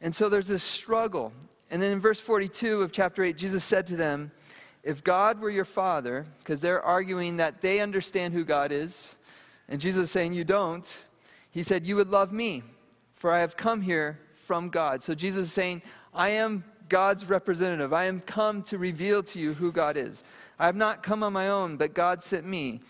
And 0.00 0.14
so 0.14 0.28
there's 0.28 0.48
this 0.48 0.62
struggle. 0.62 1.32
And 1.70 1.82
then 1.82 1.92
in 1.92 2.00
verse 2.00 2.20
42 2.20 2.82
of 2.82 2.92
chapter 2.92 3.22
8, 3.22 3.36
Jesus 3.36 3.64
said 3.64 3.86
to 3.88 3.96
them, 3.96 4.32
If 4.82 5.04
God 5.04 5.40
were 5.40 5.50
your 5.50 5.66
father, 5.66 6.26
because 6.38 6.60
they're 6.60 6.82
arguing 6.82 7.36
that 7.36 7.60
they 7.60 7.80
understand 7.80 8.32
who 8.32 8.44
God 8.44 8.72
is, 8.72 9.14
and 9.68 9.80
Jesus 9.80 10.04
is 10.04 10.10
saying, 10.10 10.32
You 10.32 10.44
don't, 10.44 11.04
he 11.50 11.62
said, 11.62 11.86
You 11.86 11.96
would 11.96 12.10
love 12.10 12.32
me, 12.32 12.62
for 13.22 13.30
I 13.30 13.38
have 13.38 13.56
come 13.56 13.82
here 13.82 14.18
from 14.34 14.68
God. 14.68 15.00
So 15.00 15.14
Jesus 15.14 15.46
is 15.46 15.52
saying, 15.52 15.82
I 16.12 16.30
am 16.30 16.64
God's 16.88 17.24
representative. 17.24 17.92
I 17.92 18.06
am 18.06 18.20
come 18.20 18.62
to 18.62 18.78
reveal 18.78 19.22
to 19.22 19.38
you 19.38 19.54
who 19.54 19.70
God 19.70 19.96
is. 19.96 20.24
I 20.58 20.66
have 20.66 20.74
not 20.74 21.04
come 21.04 21.22
on 21.22 21.32
my 21.32 21.48
own, 21.48 21.76
but 21.76 21.94
God 21.94 22.20
sent 22.20 22.44
me. 22.44 22.80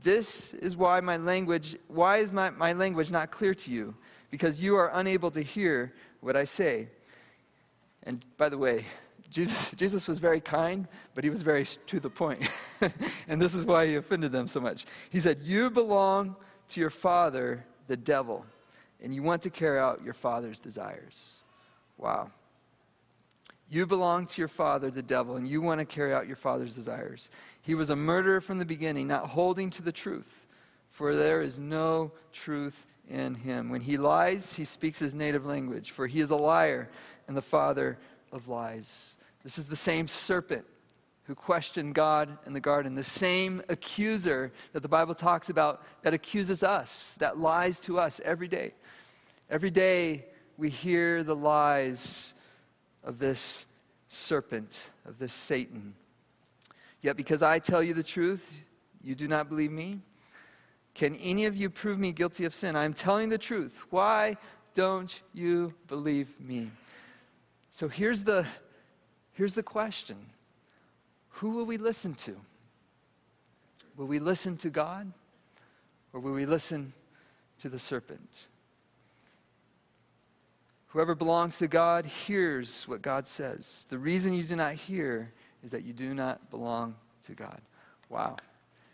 This 0.00 0.54
is 0.54 0.76
why 0.76 1.00
my 1.00 1.16
language, 1.16 1.74
why 1.88 2.18
is 2.18 2.32
my, 2.32 2.50
my 2.50 2.72
language 2.72 3.10
not 3.10 3.32
clear 3.32 3.52
to 3.52 3.70
you? 3.72 3.96
Because 4.30 4.60
you 4.60 4.76
are 4.76 4.92
unable 4.94 5.32
to 5.32 5.42
hear 5.42 5.92
what 6.20 6.36
I 6.36 6.44
say. 6.44 6.86
And 8.04 8.24
by 8.36 8.48
the 8.48 8.58
way, 8.58 8.86
Jesus, 9.28 9.72
Jesus 9.76 10.06
was 10.06 10.20
very 10.20 10.40
kind, 10.40 10.86
but 11.16 11.24
he 11.24 11.30
was 11.30 11.42
very 11.42 11.64
to 11.64 11.98
the 11.98 12.10
point. 12.10 12.48
and 13.26 13.42
this 13.42 13.56
is 13.56 13.64
why 13.64 13.88
he 13.88 13.96
offended 13.96 14.30
them 14.30 14.46
so 14.46 14.60
much. 14.60 14.86
He 15.10 15.18
said, 15.18 15.40
You 15.42 15.68
belong 15.68 16.36
to 16.68 16.78
your 16.78 16.90
father, 16.90 17.64
the 17.88 17.96
devil, 17.96 18.46
and 19.02 19.14
you 19.14 19.22
want 19.22 19.42
to 19.42 19.50
carry 19.50 19.78
out 19.78 20.02
your 20.04 20.14
father's 20.14 20.58
desires. 20.58 21.32
Wow. 21.98 22.30
You 23.68 23.86
belong 23.86 24.26
to 24.26 24.40
your 24.40 24.48
father, 24.48 24.90
the 24.90 25.02
devil, 25.02 25.36
and 25.36 25.46
you 25.46 25.60
want 25.60 25.78
to 25.78 25.84
carry 25.84 26.12
out 26.12 26.26
your 26.26 26.36
father's 26.36 26.74
desires. 26.74 27.30
He 27.62 27.74
was 27.74 27.90
a 27.90 27.96
murderer 27.96 28.40
from 28.40 28.58
the 28.58 28.64
beginning, 28.64 29.06
not 29.06 29.28
holding 29.28 29.70
to 29.70 29.82
the 29.82 29.92
truth, 29.92 30.46
for 30.90 31.14
there 31.14 31.40
is 31.40 31.58
no 31.60 32.10
truth 32.32 32.84
in 33.08 33.34
him. 33.36 33.70
When 33.70 33.80
he 33.80 33.96
lies, 33.96 34.54
he 34.54 34.64
speaks 34.64 34.98
his 34.98 35.14
native 35.14 35.46
language, 35.46 35.92
for 35.92 36.06
he 36.06 36.20
is 36.20 36.30
a 36.30 36.36
liar 36.36 36.88
and 37.28 37.36
the 37.36 37.42
father 37.42 37.98
of 38.32 38.48
lies. 38.48 39.16
This 39.44 39.56
is 39.56 39.66
the 39.66 39.76
same 39.76 40.08
serpent 40.08 40.64
who 41.30 41.34
questioned 41.36 41.94
God 41.94 42.38
in 42.44 42.54
the 42.54 42.60
garden, 42.60 42.96
the 42.96 43.04
same 43.04 43.62
accuser 43.68 44.50
that 44.72 44.80
the 44.80 44.88
Bible 44.88 45.14
talks 45.14 45.48
about 45.48 45.86
that 46.02 46.12
accuses 46.12 46.64
us, 46.64 47.16
that 47.20 47.38
lies 47.38 47.78
to 47.78 48.00
us 48.00 48.20
every 48.24 48.48
day. 48.48 48.74
Every 49.48 49.70
day 49.70 50.24
we 50.56 50.70
hear 50.70 51.22
the 51.22 51.36
lies 51.36 52.34
of 53.04 53.20
this 53.20 53.66
serpent, 54.08 54.90
of 55.06 55.20
this 55.20 55.32
Satan. 55.32 55.94
Yet 57.00 57.16
because 57.16 57.42
I 57.42 57.60
tell 57.60 57.80
you 57.80 57.94
the 57.94 58.02
truth, 58.02 58.64
you 59.00 59.14
do 59.14 59.28
not 59.28 59.48
believe 59.48 59.70
me? 59.70 60.00
Can 60.94 61.14
any 61.14 61.46
of 61.46 61.54
you 61.54 61.70
prove 61.70 62.00
me 62.00 62.10
guilty 62.10 62.44
of 62.44 62.52
sin? 62.56 62.74
I 62.74 62.84
am 62.84 62.92
telling 62.92 63.28
the 63.28 63.38
truth. 63.38 63.84
Why 63.90 64.36
don't 64.74 65.22
you 65.32 65.74
believe 65.86 66.34
me? 66.44 66.72
So 67.70 67.86
here's 67.86 68.24
the, 68.24 68.44
here's 69.34 69.54
the 69.54 69.62
question 69.62 70.16
Who 71.40 71.48
will 71.48 71.64
we 71.64 71.78
listen 71.78 72.12
to? 72.16 72.36
Will 73.96 74.06
we 74.06 74.18
listen 74.18 74.58
to 74.58 74.68
God 74.68 75.10
or 76.12 76.20
will 76.20 76.34
we 76.34 76.44
listen 76.44 76.92
to 77.60 77.70
the 77.70 77.78
serpent? 77.78 78.48
Whoever 80.88 81.14
belongs 81.14 81.56
to 81.58 81.66
God 81.66 82.04
hears 82.04 82.86
what 82.86 83.00
God 83.00 83.26
says. 83.26 83.86
The 83.88 83.96
reason 83.96 84.34
you 84.34 84.42
do 84.42 84.54
not 84.54 84.74
hear 84.74 85.32
is 85.62 85.70
that 85.70 85.82
you 85.82 85.94
do 85.94 86.12
not 86.12 86.50
belong 86.50 86.94
to 87.24 87.32
God. 87.32 87.62
Wow. 88.10 88.36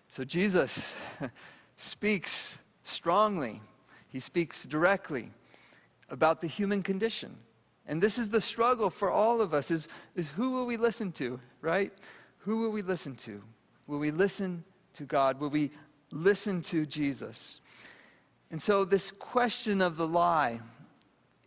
So 0.09 0.23
Jesus 0.23 0.95
speaks 1.77 2.59
strongly, 2.85 3.61
he 4.09 4.21
speaks 4.21 4.65
directly 4.67 5.31
about 6.09 6.41
the 6.41 6.47
human 6.47 6.85
condition. 6.85 7.39
And 7.89 8.01
this 8.01 8.19
is 8.19 8.29
the 8.29 8.41
struggle 8.41 8.89
for 8.89 9.11
all 9.11 9.41
of 9.41 9.53
us 9.53 9.73
is, 9.73 9.89
is 10.15 10.29
who 10.29 10.53
will 10.53 10.67
we 10.67 10.77
listen 10.77 11.11
to, 11.13 11.41
right? 11.61 11.93
Who 12.47 12.59
will 12.59 12.71
we 12.71 12.81
listen 12.81 13.17
to? 13.17 13.43
Will 13.89 13.99
we 13.99 14.13
listen 14.13 14.63
to 14.95 15.03
God? 15.03 15.41
Will 15.41 15.51
we 15.51 15.73
listen 16.13 16.63
to 16.63 16.87
Jesus? 16.87 17.61
And 18.53 18.63
so 18.63 18.85
this 18.85 19.11
question 19.11 19.83
of 19.83 19.97
the 19.97 20.07
lie 20.07 20.61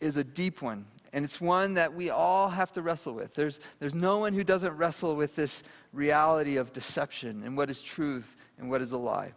is 0.01 0.17
a 0.17 0.25
deep 0.25 0.61
one. 0.61 0.85
And 1.13 1.23
it's 1.23 1.39
one 1.39 1.75
that 1.75 1.93
we 1.93 2.09
all 2.09 2.49
have 2.49 2.73
to 2.73 2.81
wrestle 2.81 3.13
with. 3.13 3.33
There's, 3.33 3.61
there's 3.79 3.95
no 3.95 4.17
one 4.17 4.33
who 4.33 4.43
doesn't 4.43 4.75
wrestle 4.75 5.15
with 5.15 5.37
this 5.37 5.63
reality 5.93 6.57
of 6.57 6.73
deception 6.73 7.43
and 7.45 7.55
what 7.55 7.69
is 7.69 7.79
truth 7.79 8.35
and 8.57 8.69
what 8.69 8.81
is 8.81 8.91
a 8.91 8.97
lie. 8.97 9.31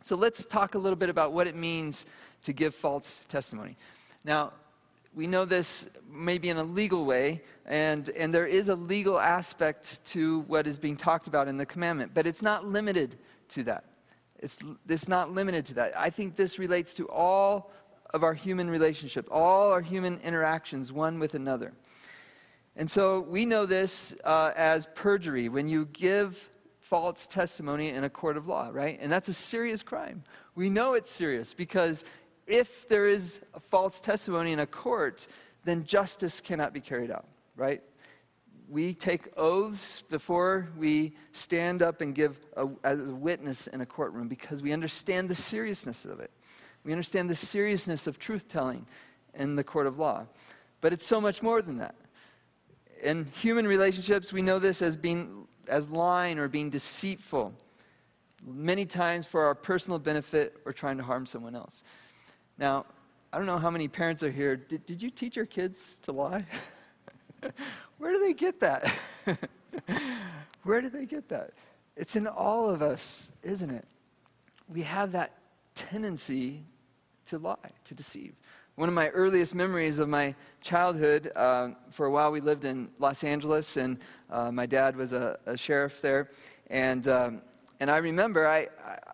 So 0.00 0.16
let's 0.16 0.46
talk 0.46 0.74
a 0.74 0.78
little 0.78 0.96
bit 0.96 1.10
about 1.10 1.34
what 1.34 1.46
it 1.46 1.54
means 1.54 2.06
to 2.44 2.54
give 2.54 2.74
false 2.74 3.20
testimony. 3.28 3.76
Now, 4.24 4.54
we 5.18 5.26
know 5.26 5.44
this 5.44 5.88
maybe 6.08 6.48
in 6.48 6.58
a 6.58 6.62
legal 6.62 7.04
way, 7.04 7.42
and, 7.66 8.08
and 8.10 8.32
there 8.32 8.46
is 8.46 8.68
a 8.68 8.76
legal 8.76 9.18
aspect 9.18 10.04
to 10.04 10.42
what 10.42 10.64
is 10.64 10.78
being 10.78 10.96
talked 10.96 11.26
about 11.26 11.48
in 11.48 11.56
the 11.56 11.66
commandment, 11.66 12.12
but 12.14 12.24
it's 12.24 12.40
not 12.40 12.64
limited 12.64 13.16
to 13.48 13.64
that. 13.64 13.82
It's, 14.38 14.60
it's 14.88 15.08
not 15.08 15.32
limited 15.32 15.66
to 15.66 15.74
that. 15.74 15.98
I 15.98 16.10
think 16.10 16.36
this 16.36 16.60
relates 16.60 16.94
to 16.94 17.08
all 17.08 17.72
of 18.14 18.22
our 18.22 18.32
human 18.32 18.70
relationships, 18.70 19.28
all 19.28 19.72
our 19.72 19.80
human 19.80 20.20
interactions 20.20 20.92
one 20.92 21.18
with 21.18 21.34
another. 21.34 21.72
And 22.76 22.88
so 22.88 23.18
we 23.18 23.44
know 23.44 23.66
this 23.66 24.14
uh, 24.22 24.52
as 24.54 24.86
perjury, 24.94 25.48
when 25.48 25.66
you 25.66 25.86
give 25.86 26.48
false 26.78 27.26
testimony 27.26 27.88
in 27.88 28.04
a 28.04 28.08
court 28.08 28.36
of 28.36 28.46
law, 28.46 28.70
right? 28.72 28.96
And 29.02 29.10
that's 29.10 29.28
a 29.28 29.34
serious 29.34 29.82
crime. 29.82 30.22
We 30.54 30.70
know 30.70 30.94
it's 30.94 31.10
serious 31.10 31.54
because 31.54 32.04
if 32.48 32.88
there 32.88 33.06
is 33.06 33.40
a 33.54 33.60
false 33.60 34.00
testimony 34.00 34.52
in 34.52 34.58
a 34.58 34.66
court, 34.66 35.26
then 35.64 35.84
justice 35.84 36.40
cannot 36.40 36.72
be 36.72 36.80
carried 36.80 37.10
out, 37.10 37.26
right? 37.56 37.82
We 38.68 38.94
take 38.94 39.28
oaths 39.36 40.02
before 40.02 40.68
we 40.76 41.14
stand 41.32 41.82
up 41.82 42.00
and 42.00 42.14
give 42.14 42.38
a, 42.56 42.68
as 42.84 43.08
a 43.08 43.14
witness 43.14 43.66
in 43.66 43.80
a 43.80 43.86
courtroom 43.86 44.28
because 44.28 44.62
we 44.62 44.72
understand 44.72 45.28
the 45.28 45.34
seriousness 45.34 46.04
of 46.04 46.20
it. 46.20 46.30
We 46.84 46.92
understand 46.92 47.28
the 47.28 47.34
seriousness 47.34 48.06
of 48.06 48.18
truth 48.18 48.48
telling 48.48 48.86
in 49.34 49.56
the 49.56 49.64
court 49.64 49.86
of 49.86 49.98
law. 49.98 50.26
But 50.80 50.92
it's 50.92 51.06
so 51.06 51.20
much 51.20 51.42
more 51.42 51.60
than 51.60 51.78
that. 51.78 51.94
In 53.02 53.26
human 53.26 53.66
relationships, 53.66 54.32
we 54.32 54.42
know 54.42 54.58
this 54.58 54.82
as 54.82 54.96
being 54.96 55.46
as 55.68 55.88
lying 55.88 56.38
or 56.38 56.48
being 56.48 56.70
deceitful, 56.70 57.52
many 58.46 58.86
times 58.86 59.26
for 59.26 59.44
our 59.44 59.54
personal 59.54 59.98
benefit 59.98 60.56
or 60.64 60.72
trying 60.72 60.96
to 60.96 61.02
harm 61.02 61.26
someone 61.26 61.54
else. 61.54 61.84
Now, 62.58 62.86
I 63.32 63.38
don't 63.38 63.46
know 63.46 63.58
how 63.58 63.70
many 63.70 63.86
parents 63.86 64.22
are 64.22 64.30
here. 64.30 64.56
Did, 64.56 64.84
did 64.84 65.00
you 65.00 65.10
teach 65.10 65.36
your 65.36 65.46
kids 65.46 66.00
to 66.00 66.12
lie? 66.12 66.44
Where 67.98 68.12
do 68.12 68.18
they 68.20 68.32
get 68.32 68.58
that? 68.60 68.92
Where 70.64 70.80
do 70.80 70.90
they 70.90 71.06
get 71.06 71.28
that? 71.28 71.52
It's 71.96 72.16
in 72.16 72.26
all 72.26 72.68
of 72.68 72.82
us, 72.82 73.32
isn't 73.42 73.70
it? 73.70 73.84
We 74.68 74.82
have 74.82 75.12
that 75.12 75.32
tendency 75.74 76.62
to 77.26 77.38
lie, 77.38 77.56
to 77.84 77.94
deceive. 77.94 78.34
One 78.74 78.88
of 78.88 78.94
my 78.94 79.08
earliest 79.08 79.54
memories 79.54 79.98
of 79.98 80.08
my 80.08 80.34
childhood, 80.60 81.32
uh, 81.34 81.70
for 81.90 82.06
a 82.06 82.10
while 82.10 82.30
we 82.30 82.40
lived 82.40 82.64
in 82.64 82.88
Los 82.98 83.24
Angeles, 83.24 83.76
and 83.76 83.98
uh, 84.30 84.50
my 84.50 84.66
dad 84.66 84.96
was 84.96 85.12
a, 85.12 85.38
a 85.46 85.56
sheriff 85.56 86.00
there. 86.00 86.30
And, 86.70 87.06
um, 87.08 87.42
and 87.80 87.90
I 87.90 87.96
remember, 87.98 88.46
I, 88.46 88.68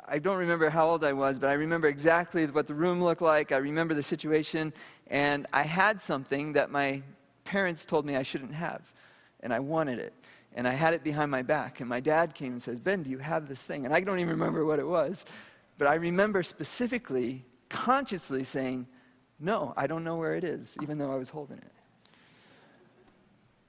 I 0.06 0.18
don't 0.18 0.36
remember 0.36 0.68
how 0.68 0.86
old 0.86 1.02
I 1.02 1.14
was, 1.14 1.38
but 1.38 1.48
I 1.48 1.54
remember 1.54 1.88
exactly 1.88 2.46
what 2.46 2.66
the 2.66 2.74
room 2.74 3.02
looked 3.02 3.22
like. 3.22 3.52
I 3.52 3.56
remember 3.56 3.94
the 3.94 4.02
situation. 4.02 4.72
And 5.06 5.46
I 5.52 5.62
had 5.62 6.00
something 6.00 6.52
that 6.54 6.70
my 6.70 7.02
parents 7.44 7.86
told 7.86 8.04
me 8.04 8.16
I 8.16 8.22
shouldn't 8.22 8.54
have. 8.54 8.82
And 9.40 9.52
I 9.52 9.60
wanted 9.60 9.98
it. 9.98 10.12
And 10.54 10.68
I 10.68 10.72
had 10.72 10.94
it 10.94 11.02
behind 11.02 11.30
my 11.30 11.42
back. 11.42 11.80
And 11.80 11.88
my 11.88 12.00
dad 12.00 12.34
came 12.34 12.52
and 12.52 12.62
says, 12.62 12.78
Ben, 12.78 13.02
do 13.02 13.10
you 13.10 13.18
have 13.18 13.48
this 13.48 13.64
thing? 13.64 13.86
And 13.86 13.94
I 13.94 14.00
don't 14.00 14.18
even 14.18 14.30
remember 14.30 14.64
what 14.64 14.78
it 14.78 14.86
was. 14.86 15.24
But 15.78 15.88
I 15.88 15.94
remember 15.94 16.42
specifically, 16.42 17.44
consciously 17.68 18.44
saying, 18.44 18.86
No, 19.40 19.72
I 19.76 19.86
don't 19.86 20.04
know 20.04 20.16
where 20.16 20.34
it 20.36 20.44
is, 20.44 20.76
even 20.82 20.98
though 20.98 21.12
I 21.12 21.16
was 21.16 21.30
holding 21.30 21.58
it. 21.58 21.72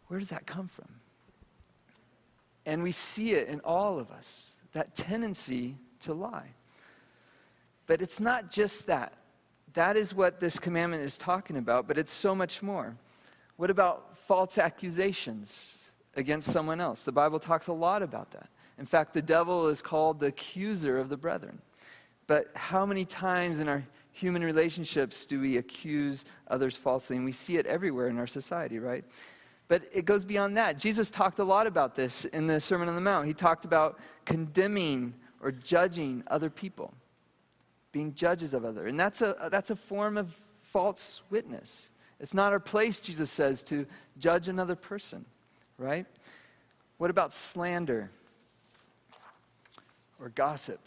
Where 0.07 0.19
does 0.19 0.29
that 0.29 0.45
come 0.45 0.67
from? 0.67 0.87
And 2.65 2.83
we 2.83 2.91
see 2.91 3.33
it 3.33 3.47
in 3.47 3.61
all 3.61 3.99
of 3.99 4.11
us 4.11 4.51
that 4.73 4.93
tendency 4.93 5.77
to 6.05 6.13
lie. 6.13 6.49
But 7.87 8.01
it's 8.01 8.19
not 8.19 8.51
just 8.51 8.87
that. 8.87 9.13
That 9.73 9.97
is 9.97 10.13
what 10.13 10.39
this 10.39 10.57
commandment 10.57 11.03
is 11.03 11.17
talking 11.17 11.57
about, 11.57 11.87
but 11.87 11.97
it's 11.97 12.11
so 12.11 12.33
much 12.33 12.63
more. 12.63 12.95
What 13.57 13.69
about 13.69 14.17
false 14.17 14.57
accusations 14.57 15.77
against 16.15 16.51
someone 16.51 16.81
else? 16.81 17.03
The 17.03 17.11
Bible 17.11 17.39
talks 17.39 17.67
a 17.67 17.73
lot 17.73 18.01
about 18.01 18.31
that. 18.31 18.49
In 18.77 18.85
fact, 18.85 19.13
the 19.13 19.21
devil 19.21 19.67
is 19.67 19.81
called 19.81 20.19
the 20.19 20.27
accuser 20.27 20.97
of 20.97 21.09
the 21.09 21.17
brethren. 21.17 21.61
But 22.27 22.47
how 22.55 22.85
many 22.85 23.05
times 23.05 23.59
in 23.59 23.69
our 23.69 23.83
human 24.11 24.43
relationships 24.43 25.25
do 25.25 25.39
we 25.39 25.57
accuse 25.57 26.25
others 26.47 26.75
falsely? 26.75 27.17
And 27.17 27.25
we 27.25 27.31
see 27.31 27.57
it 27.57 27.65
everywhere 27.65 28.07
in 28.07 28.17
our 28.17 28.27
society, 28.27 28.79
right? 28.79 29.05
But 29.67 29.83
it 29.93 30.05
goes 30.05 30.25
beyond 30.25 30.57
that. 30.57 30.77
Jesus 30.77 31.09
talked 31.09 31.39
a 31.39 31.43
lot 31.43 31.67
about 31.67 31.95
this 31.95 32.25
in 32.25 32.47
the 32.47 32.59
Sermon 32.59 32.87
on 32.87 32.95
the 32.95 33.01
Mount. 33.01 33.27
He 33.27 33.33
talked 33.33 33.65
about 33.65 33.99
condemning 34.25 35.13
or 35.45 35.51
judging 35.51 36.23
other 36.25 36.49
people, 36.49 36.91
being 37.91 38.15
judges 38.15 38.55
of 38.55 38.65
others. 38.65 38.89
And 38.89 38.99
that's 38.99 39.21
a, 39.21 39.47
that's 39.51 39.69
a 39.69 39.75
form 39.75 40.17
of 40.17 40.35
false 40.63 41.21
witness. 41.29 41.91
It's 42.19 42.33
not 42.33 42.51
our 42.51 42.59
place, 42.59 42.99
Jesus 42.99 43.29
says, 43.29 43.61
to 43.65 43.85
judge 44.17 44.49
another 44.49 44.75
person, 44.75 45.23
right? 45.77 46.07
What 46.97 47.11
about 47.11 47.31
slander 47.31 48.09
or 50.19 50.29
gossip? 50.29 50.81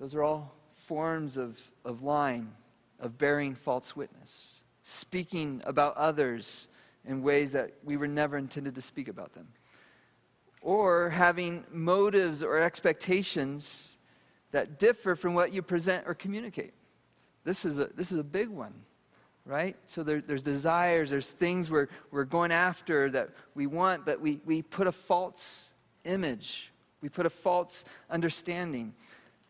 Those 0.00 0.16
are 0.16 0.24
all 0.24 0.52
forms 0.74 1.36
of, 1.36 1.70
of 1.84 2.02
lying, 2.02 2.50
of 2.98 3.16
bearing 3.18 3.54
false 3.54 3.94
witness, 3.94 4.64
speaking 4.82 5.62
about 5.64 5.96
others 5.96 6.66
in 7.04 7.22
ways 7.22 7.52
that 7.52 7.70
we 7.84 7.96
were 7.96 8.08
never 8.08 8.36
intended 8.36 8.74
to 8.74 8.82
speak 8.82 9.06
about 9.06 9.32
them, 9.34 9.46
or 10.64 11.10
having 11.10 11.62
motives 11.70 12.42
or 12.42 12.58
expectations 12.58 13.98
that 14.50 14.78
differ 14.78 15.14
from 15.14 15.34
what 15.34 15.52
you 15.52 15.60
present 15.60 16.04
or 16.06 16.14
communicate. 16.14 16.72
This 17.44 17.66
is 17.66 17.78
a, 17.78 17.86
this 17.94 18.10
is 18.10 18.18
a 18.18 18.24
big 18.24 18.48
one, 18.48 18.72
right? 19.44 19.76
So 19.84 20.02
there, 20.02 20.22
there's 20.22 20.42
desires, 20.42 21.10
there's 21.10 21.30
things 21.30 21.70
we're, 21.70 21.88
we're 22.10 22.24
going 22.24 22.50
after 22.50 23.10
that 23.10 23.28
we 23.54 23.66
want, 23.66 24.06
but 24.06 24.22
we, 24.22 24.40
we 24.46 24.62
put 24.62 24.86
a 24.86 24.92
false 24.92 25.74
image, 26.04 26.72
we 27.02 27.10
put 27.10 27.26
a 27.26 27.30
false 27.30 27.84
understanding. 28.08 28.94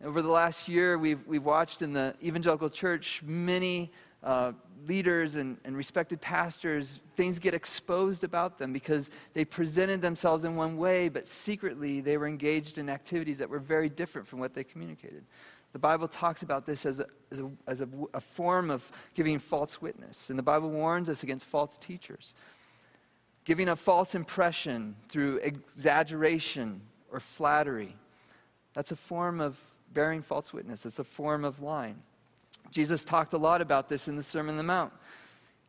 Over 0.04 0.20
the 0.20 0.30
last 0.30 0.66
year, 0.66 0.98
we've, 0.98 1.24
we've 1.28 1.44
watched 1.44 1.80
in 1.80 1.92
the 1.92 2.16
evangelical 2.24 2.68
church 2.68 3.22
many 3.24 3.92
uh, 4.24 4.52
leaders 4.86 5.36
and, 5.36 5.58
and 5.64 5.76
respected 5.76 6.20
pastors, 6.20 6.98
things 7.14 7.38
get 7.38 7.54
exposed 7.54 8.24
about 8.24 8.58
them 8.58 8.72
because 8.72 9.10
they 9.32 9.44
presented 9.44 10.02
themselves 10.02 10.44
in 10.44 10.56
one 10.56 10.76
way, 10.76 11.08
but 11.08 11.26
secretly 11.26 12.00
they 12.00 12.16
were 12.16 12.26
engaged 12.26 12.78
in 12.78 12.90
activities 12.90 13.38
that 13.38 13.48
were 13.48 13.58
very 13.58 13.88
different 13.88 14.26
from 14.26 14.40
what 14.40 14.54
they 14.54 14.64
communicated. 14.64 15.24
The 15.72 15.78
Bible 15.78 16.06
talks 16.06 16.42
about 16.42 16.66
this 16.66 16.86
as, 16.86 17.00
a, 17.00 17.06
as, 17.30 17.40
a, 17.40 17.50
as 17.66 17.80
a, 17.80 17.88
a 18.14 18.20
form 18.20 18.70
of 18.70 18.90
giving 19.14 19.38
false 19.38 19.82
witness. 19.82 20.30
And 20.30 20.38
the 20.38 20.42
Bible 20.42 20.70
warns 20.70 21.10
us 21.10 21.22
against 21.22 21.46
false 21.46 21.76
teachers. 21.76 22.34
Giving 23.44 23.68
a 23.68 23.76
false 23.76 24.14
impression 24.14 24.96
through 25.08 25.38
exaggeration 25.38 26.80
or 27.10 27.20
flattery. 27.20 27.96
That's 28.72 28.92
a 28.92 28.96
form 28.96 29.40
of 29.40 29.60
bearing 29.92 30.22
false 30.22 30.52
witness, 30.52 30.86
it's 30.86 30.98
a 30.98 31.04
form 31.04 31.44
of 31.44 31.60
lying. 31.60 32.02
Jesus 32.74 33.04
talked 33.04 33.34
a 33.34 33.38
lot 33.38 33.62
about 33.62 33.88
this 33.88 34.08
in 34.08 34.16
the 34.16 34.22
Sermon 34.22 34.54
on 34.54 34.56
the 34.56 34.64
Mount. 34.64 34.92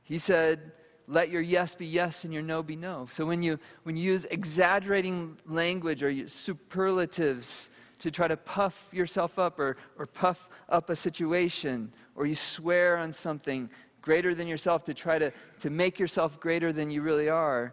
He 0.02 0.18
said, 0.18 0.72
let 1.08 1.30
your 1.30 1.42
yes 1.44 1.76
be 1.76 1.86
yes 1.86 2.24
and 2.24 2.34
your 2.34 2.42
no 2.42 2.64
be 2.64 2.76
no. 2.76 3.08
So 3.12 3.28
when 3.28 3.44
you, 3.44 3.60
when 3.84 3.96
you 3.96 4.12
use 4.12 4.26
exaggerating 4.26 5.38
language 5.46 6.02
or 6.02 6.28
superlatives 6.28 7.70
to 8.00 8.10
try 8.10 8.28
to 8.28 8.36
puff 8.36 8.90
yourself 8.92 9.38
up 9.38 9.60
or, 9.60 9.78
or 10.00 10.08
puff 10.08 10.50
up 10.68 10.90
a 10.90 10.96
situation, 10.96 11.94
or 12.16 12.26
you 12.26 12.34
swear 12.34 12.98
on 12.98 13.14
something 13.14 13.70
greater 14.02 14.34
than 14.34 14.48
yourself 14.48 14.84
to 14.86 14.96
try 14.96 15.20
to, 15.20 15.32
to 15.60 15.70
make 15.70 16.00
yourself 16.00 16.40
greater 16.40 16.74
than 16.74 16.90
you 16.90 17.04
really 17.04 17.30
are, 17.30 17.72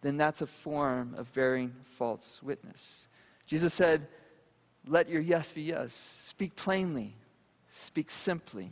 then 0.00 0.16
that's 0.16 0.40
a 0.40 0.46
form 0.46 1.14
of 1.18 1.30
bearing 1.34 1.74
false 1.84 2.42
witness. 2.42 3.06
Jesus 3.46 3.74
said, 3.74 4.08
Let 4.86 5.10
your 5.10 5.20
yes 5.20 5.52
be 5.52 5.60
yes. 5.60 5.92
Speak 5.92 6.56
plainly 6.56 7.14
speak 7.70 8.10
simply. 8.10 8.70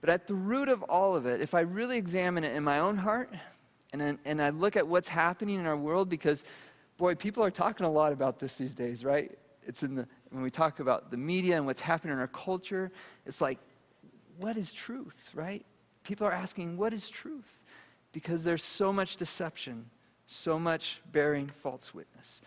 But 0.00 0.10
at 0.10 0.26
the 0.26 0.34
root 0.34 0.68
of 0.68 0.82
all 0.84 1.16
of 1.16 1.26
it, 1.26 1.40
if 1.40 1.54
I 1.54 1.60
really 1.60 1.98
examine 1.98 2.44
it 2.44 2.54
in 2.54 2.62
my 2.62 2.78
own 2.78 2.96
heart 2.96 3.32
and, 3.92 4.18
and 4.24 4.40
I 4.40 4.50
look 4.50 4.76
at 4.76 4.86
what's 4.86 5.08
happening 5.08 5.58
in 5.58 5.66
our 5.66 5.76
world, 5.76 6.08
because, 6.08 6.44
boy, 6.98 7.14
people 7.14 7.42
are 7.42 7.50
talking 7.50 7.84
a 7.84 7.90
lot 7.90 8.12
about 8.12 8.38
this 8.38 8.56
these 8.58 8.74
days, 8.74 9.04
right? 9.04 9.36
It's 9.66 9.82
in 9.82 9.96
the, 9.96 10.06
when 10.30 10.42
we 10.42 10.50
talk 10.50 10.80
about 10.80 11.10
the 11.10 11.16
media 11.16 11.56
and 11.56 11.66
what's 11.66 11.80
happening 11.80 12.12
in 12.14 12.20
our 12.20 12.28
culture, 12.28 12.90
it's 13.26 13.40
like, 13.40 13.58
what 14.38 14.56
is 14.56 14.72
truth, 14.72 15.30
right? 15.34 15.64
People 16.04 16.26
are 16.26 16.32
asking, 16.32 16.76
what 16.76 16.92
is 16.92 17.08
truth? 17.08 17.58
Because 18.12 18.44
there's 18.44 18.62
so 18.62 18.92
much 18.92 19.16
deception, 19.16 19.86
so 20.26 20.58
much 20.58 21.00
bearing 21.10 21.50
false 21.62 21.92
witness. 21.92 22.40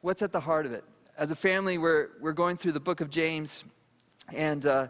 What's 0.00 0.22
at 0.22 0.32
the 0.32 0.40
heart 0.40 0.66
of 0.66 0.72
it? 0.72 0.84
As 1.18 1.30
a 1.30 1.36
family, 1.36 1.78
we're, 1.78 2.08
we're 2.20 2.32
going 2.32 2.56
through 2.56 2.72
the 2.72 2.80
book 2.80 3.00
of 3.00 3.10
James, 3.10 3.64
and, 4.34 4.66
uh, 4.66 4.88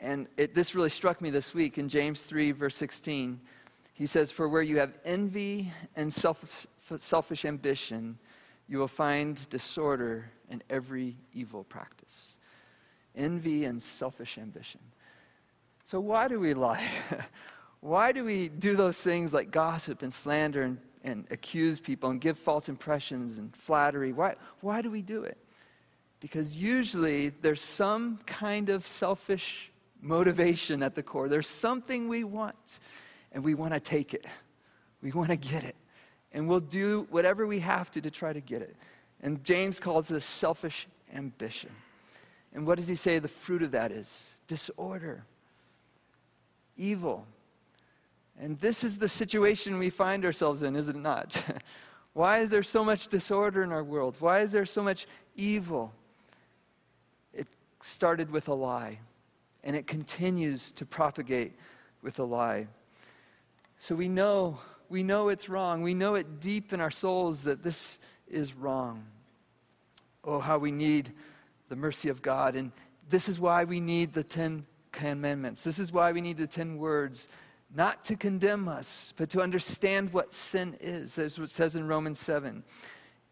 and 0.00 0.28
it, 0.36 0.54
this 0.54 0.74
really 0.74 0.90
struck 0.90 1.20
me 1.20 1.30
this 1.30 1.54
week 1.54 1.78
in 1.78 1.88
James 1.88 2.22
3, 2.22 2.52
verse 2.52 2.76
16. 2.76 3.40
He 3.92 4.06
says, 4.06 4.30
For 4.30 4.48
where 4.48 4.62
you 4.62 4.78
have 4.78 4.98
envy 5.04 5.72
and 5.96 6.12
self, 6.12 6.66
selfish 6.98 7.44
ambition, 7.44 8.18
you 8.68 8.78
will 8.78 8.88
find 8.88 9.48
disorder 9.48 10.30
in 10.50 10.62
every 10.70 11.16
evil 11.32 11.64
practice. 11.64 12.38
Envy 13.16 13.64
and 13.64 13.80
selfish 13.82 14.38
ambition. 14.38 14.80
So, 15.84 16.00
why 16.00 16.28
do 16.28 16.38
we 16.38 16.54
lie? 16.54 16.86
why 17.80 18.12
do 18.12 18.24
we 18.24 18.48
do 18.48 18.76
those 18.76 19.00
things 19.00 19.32
like 19.32 19.50
gossip 19.50 20.02
and 20.02 20.12
slander 20.12 20.62
and, 20.62 20.78
and 21.02 21.26
accuse 21.30 21.80
people 21.80 22.10
and 22.10 22.20
give 22.20 22.38
false 22.38 22.68
impressions 22.68 23.38
and 23.38 23.54
flattery? 23.56 24.12
Why, 24.12 24.36
why 24.60 24.82
do 24.82 24.90
we 24.90 25.02
do 25.02 25.24
it? 25.24 25.38
Because 26.20 26.56
usually 26.56 27.28
there's 27.28 27.60
some 27.60 28.18
kind 28.26 28.70
of 28.70 28.86
selfish 28.86 29.70
motivation 30.00 30.82
at 30.82 30.94
the 30.94 31.02
core. 31.02 31.28
There's 31.28 31.48
something 31.48 32.08
we 32.08 32.24
want, 32.24 32.80
and 33.32 33.44
we 33.44 33.54
want 33.54 33.72
to 33.74 33.80
take 33.80 34.14
it. 34.14 34.26
We 35.02 35.12
want 35.12 35.30
to 35.30 35.36
get 35.36 35.64
it. 35.64 35.76
And 36.32 36.48
we'll 36.48 36.60
do 36.60 37.06
whatever 37.10 37.46
we 37.46 37.60
have 37.60 37.90
to 37.92 38.00
to 38.00 38.10
try 38.10 38.32
to 38.32 38.40
get 38.40 38.62
it. 38.62 38.76
And 39.22 39.42
James 39.44 39.80
calls 39.80 40.08
this 40.08 40.24
selfish 40.24 40.86
ambition. 41.14 41.70
And 42.52 42.66
what 42.66 42.78
does 42.78 42.88
he 42.88 42.94
say 42.94 43.18
the 43.18 43.28
fruit 43.28 43.62
of 43.62 43.72
that 43.72 43.92
is? 43.92 44.30
Disorder, 44.46 45.24
evil. 46.76 47.26
And 48.40 48.58
this 48.60 48.84
is 48.84 48.98
the 48.98 49.08
situation 49.08 49.78
we 49.78 49.90
find 49.90 50.24
ourselves 50.24 50.62
in, 50.62 50.76
is 50.76 50.88
it 50.88 50.96
not? 50.96 51.42
Why 52.12 52.38
is 52.38 52.50
there 52.50 52.62
so 52.62 52.84
much 52.84 53.08
disorder 53.08 53.62
in 53.62 53.72
our 53.72 53.84
world? 53.84 54.16
Why 54.18 54.40
is 54.40 54.52
there 54.52 54.66
so 54.66 54.82
much 54.82 55.06
evil? 55.36 55.92
Started 57.80 58.30
with 58.30 58.48
a 58.48 58.54
lie, 58.54 58.98
and 59.64 59.76
it 59.76 59.86
continues 59.86 60.72
to 60.72 60.86
propagate 60.86 61.52
with 62.02 62.18
a 62.18 62.24
lie. 62.24 62.66
So 63.78 63.94
we 63.94 64.08
know, 64.08 64.58
we 64.88 65.02
know 65.02 65.28
it's 65.28 65.48
wrong. 65.48 65.82
We 65.82 65.94
know 65.94 66.14
it 66.14 66.40
deep 66.40 66.72
in 66.72 66.80
our 66.80 66.90
souls 66.90 67.44
that 67.44 67.62
this 67.62 67.98
is 68.28 68.54
wrong. 68.54 69.04
Oh, 70.24 70.40
how 70.40 70.58
we 70.58 70.72
need 70.72 71.12
the 71.68 71.76
mercy 71.76 72.08
of 72.08 72.22
God. 72.22 72.56
And 72.56 72.72
this 73.08 73.28
is 73.28 73.38
why 73.38 73.64
we 73.64 73.80
need 73.80 74.12
the 74.12 74.24
Ten 74.24 74.66
Commandments. 74.92 75.64
This 75.64 75.78
is 75.78 75.92
why 75.92 76.12
we 76.12 76.20
need 76.20 76.38
the 76.38 76.46
Ten 76.46 76.76
Words, 76.78 77.28
not 77.74 78.04
to 78.04 78.16
condemn 78.16 78.68
us, 78.68 79.14
but 79.16 79.30
to 79.30 79.40
understand 79.40 80.12
what 80.12 80.32
sin 80.32 80.76
is, 80.80 81.18
as 81.18 81.38
it 81.38 81.50
says 81.50 81.76
in 81.76 81.86
Romans 81.86 82.18
7, 82.18 82.64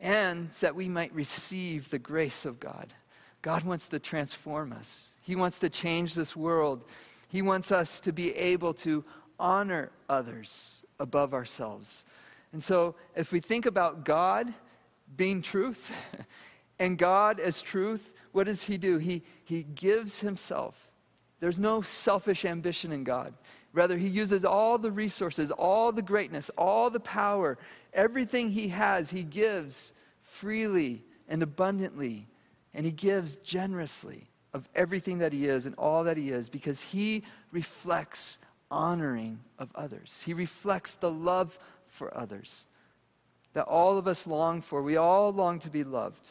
and 0.01 0.51
that 0.53 0.75
we 0.75 0.89
might 0.89 1.13
receive 1.13 1.91
the 1.91 1.99
grace 1.99 2.45
of 2.45 2.61
God. 2.61 2.93
God 3.47 3.63
wants 3.63 3.87
to 3.89 4.01
transform 4.01 4.73
us, 4.73 5.15
He 5.23 5.37
wants 5.37 5.61
to 5.61 5.71
change 5.71 6.17
this 6.17 6.35
world. 6.35 6.83
He 7.29 7.43
wants 7.43 7.71
us 7.71 8.01
to 8.01 8.13
be 8.13 8.35
able 8.35 8.75
to 8.75 9.05
honor 9.39 9.93
others 10.09 10.83
above 10.99 11.33
ourselves. 11.33 12.05
And 12.53 12.61
so, 12.61 12.97
if 13.15 13.31
we 13.31 13.39
think 13.39 13.65
about 13.65 14.05
God 14.05 14.53
being 15.17 15.43
truth 15.43 15.93
and 16.81 16.99
God 16.99 17.39
as 17.39 17.63
truth, 17.63 18.11
what 18.33 18.47
does 18.49 18.65
He 18.65 18.79
do? 18.79 18.99
He, 18.99 19.23
he 19.45 19.63
gives 19.63 20.19
Himself. 20.19 20.91
There's 21.39 21.61
no 21.61 21.83
selfish 21.83 22.45
ambition 22.45 22.91
in 22.91 23.05
God. 23.05 23.33
Rather, 23.73 23.97
He 23.97 24.09
uses 24.09 24.45
all 24.45 24.77
the 24.77 24.91
resources, 24.91 25.53
all 25.53 25.93
the 25.93 26.03
greatness, 26.03 26.51
all 26.59 26.91
the 26.91 26.99
power, 26.99 27.59
everything 27.93 28.51
He 28.51 28.71
has, 28.71 29.11
He 29.11 29.23
gives 29.23 29.93
freely 30.25 31.05
and 31.29 31.45
abundantly 31.45 32.27
and 32.77 32.85
he 32.85 32.93
gives 32.93 33.37
generously 33.37 34.29
of 34.53 34.69
everything 34.75 35.19
that 35.19 35.33
he 35.33 35.47
is 35.47 35.65
and 35.65 35.75
all 35.77 36.05
that 36.05 36.19
he 36.19 36.29
is 36.29 36.51
because 36.51 36.83
he 36.83 37.25
reflects 37.51 38.39
honoring 38.71 39.41
of 39.59 39.71
others. 39.75 40.23
He 40.27 40.35
reflects 40.35 40.95
the 40.95 41.11
love 41.11 41.59
for 41.89 42.15
others 42.17 42.67
that 43.55 43.65
all 43.65 43.97
of 43.97 44.07
us 44.07 44.27
long 44.27 44.61
for. 44.61 44.83
We 44.83 44.99
all 44.99 45.33
long 45.33 45.59
to 45.61 45.71
be 45.71 45.85
loved. 45.85 46.29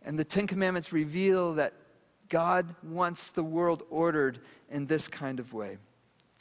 And 0.00 0.18
the 0.18 0.24
Ten 0.24 0.46
Commandments 0.46 0.90
reveal 0.90 1.52
that 1.54 1.74
God 2.30 2.74
wants 2.82 3.30
the 3.30 3.42
world 3.42 3.82
ordered 3.90 4.38
in 4.70 4.86
this 4.86 5.06
kind 5.06 5.38
of 5.38 5.52
way. 5.52 5.76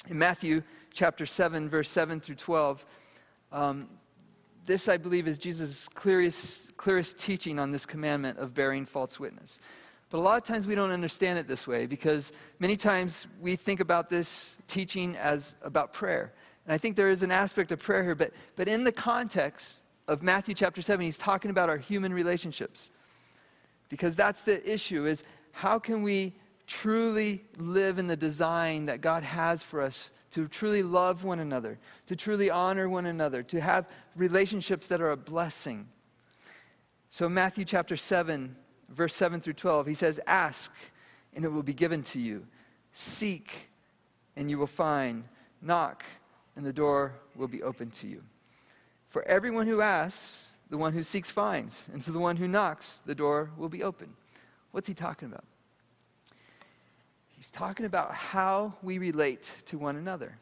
In 0.07 0.17
Matthew 0.17 0.63
chapter 0.93 1.25
7, 1.25 1.67
verse 1.67 1.89
7 1.89 2.21
through 2.21 2.35
12, 2.35 2.85
um, 3.51 3.89
this, 4.67 4.89
I 4.89 4.97
believe, 4.97 5.27
is 5.27 5.37
Jesus' 5.37 5.87
clearest, 5.87 6.75
clearest 6.77 7.17
teaching 7.17 7.57
on 7.57 7.71
this 7.71 7.85
commandment 7.85 8.37
of 8.37 8.53
bearing 8.53 8.85
false 8.85 9.19
witness. 9.19 9.59
But 10.09 10.19
a 10.19 10.21
lot 10.21 10.37
of 10.37 10.43
times 10.43 10.67
we 10.67 10.75
don't 10.75 10.91
understand 10.91 11.39
it 11.39 11.47
this 11.47 11.65
way 11.65 11.85
because 11.85 12.31
many 12.59 12.75
times 12.75 13.27
we 13.41 13.55
think 13.55 13.79
about 13.79 14.09
this 14.09 14.55
teaching 14.67 15.15
as 15.15 15.55
about 15.61 15.93
prayer. 15.93 16.33
And 16.65 16.73
I 16.73 16.77
think 16.77 16.97
there 16.97 17.09
is 17.09 17.23
an 17.23 17.31
aspect 17.31 17.71
of 17.71 17.79
prayer 17.79 18.03
here, 18.03 18.15
but, 18.15 18.33
but 18.57 18.67
in 18.67 18.83
the 18.83 18.91
context 18.91 19.83
of 20.07 20.21
Matthew 20.21 20.53
chapter 20.53 20.81
7, 20.81 21.03
he's 21.03 21.17
talking 21.17 21.49
about 21.49 21.69
our 21.69 21.77
human 21.77 22.13
relationships. 22.13 22.91
Because 23.89 24.15
that's 24.15 24.43
the 24.43 24.69
issue 24.69 25.05
is 25.05 25.23
how 25.51 25.79
can 25.79 26.03
we 26.03 26.35
truly 26.67 27.45
live 27.57 27.99
in 27.99 28.07
the 28.07 28.17
design 28.17 28.87
that 28.87 28.99
God 28.99 29.23
has 29.23 29.63
for 29.63 29.81
us 29.81 30.09
to 30.31 30.47
truly 30.47 30.83
love 30.83 31.23
one 31.23 31.39
another, 31.39 31.79
to 32.07 32.15
truly 32.15 32.49
honor 32.49 32.89
one 32.89 33.05
another, 33.05 33.43
to 33.43 33.61
have 33.61 33.87
relationships 34.15 34.87
that 34.89 35.01
are 35.01 35.11
a 35.11 35.17
blessing. 35.17 35.87
So, 37.09 37.29
Matthew 37.29 37.65
chapter 37.65 37.95
7, 37.95 38.55
verse 38.89 39.15
7 39.15 39.39
through 39.39 39.53
12, 39.53 39.87
he 39.87 39.93
says, 39.93 40.19
Ask, 40.27 40.71
and 41.35 41.45
it 41.45 41.49
will 41.49 41.63
be 41.63 41.73
given 41.73 42.03
to 42.03 42.19
you. 42.19 42.45
Seek, 42.93 43.69
and 44.35 44.49
you 44.49 44.57
will 44.57 44.67
find. 44.67 45.23
Knock, 45.61 46.03
and 46.55 46.65
the 46.65 46.73
door 46.73 47.13
will 47.35 47.47
be 47.47 47.63
opened 47.63 47.93
to 47.93 48.07
you. 48.07 48.23
For 49.09 49.23
everyone 49.23 49.67
who 49.67 49.81
asks, 49.81 50.57
the 50.69 50.77
one 50.77 50.93
who 50.93 51.03
seeks 51.03 51.31
finds, 51.31 51.87
and 51.91 52.03
for 52.03 52.11
the 52.11 52.19
one 52.19 52.37
who 52.37 52.47
knocks, 52.47 53.01
the 53.05 53.15
door 53.15 53.51
will 53.57 53.69
be 53.69 53.83
open. 53.83 54.15
What's 54.71 54.87
he 54.87 54.93
talking 54.93 55.29
about? 55.29 55.45
He's 57.37 57.51
talking 57.51 57.85
about 57.85 58.15
how 58.15 58.73
we 58.81 58.97
relate 58.97 59.53
to 59.67 59.77
one 59.77 59.95
another. 59.95 60.39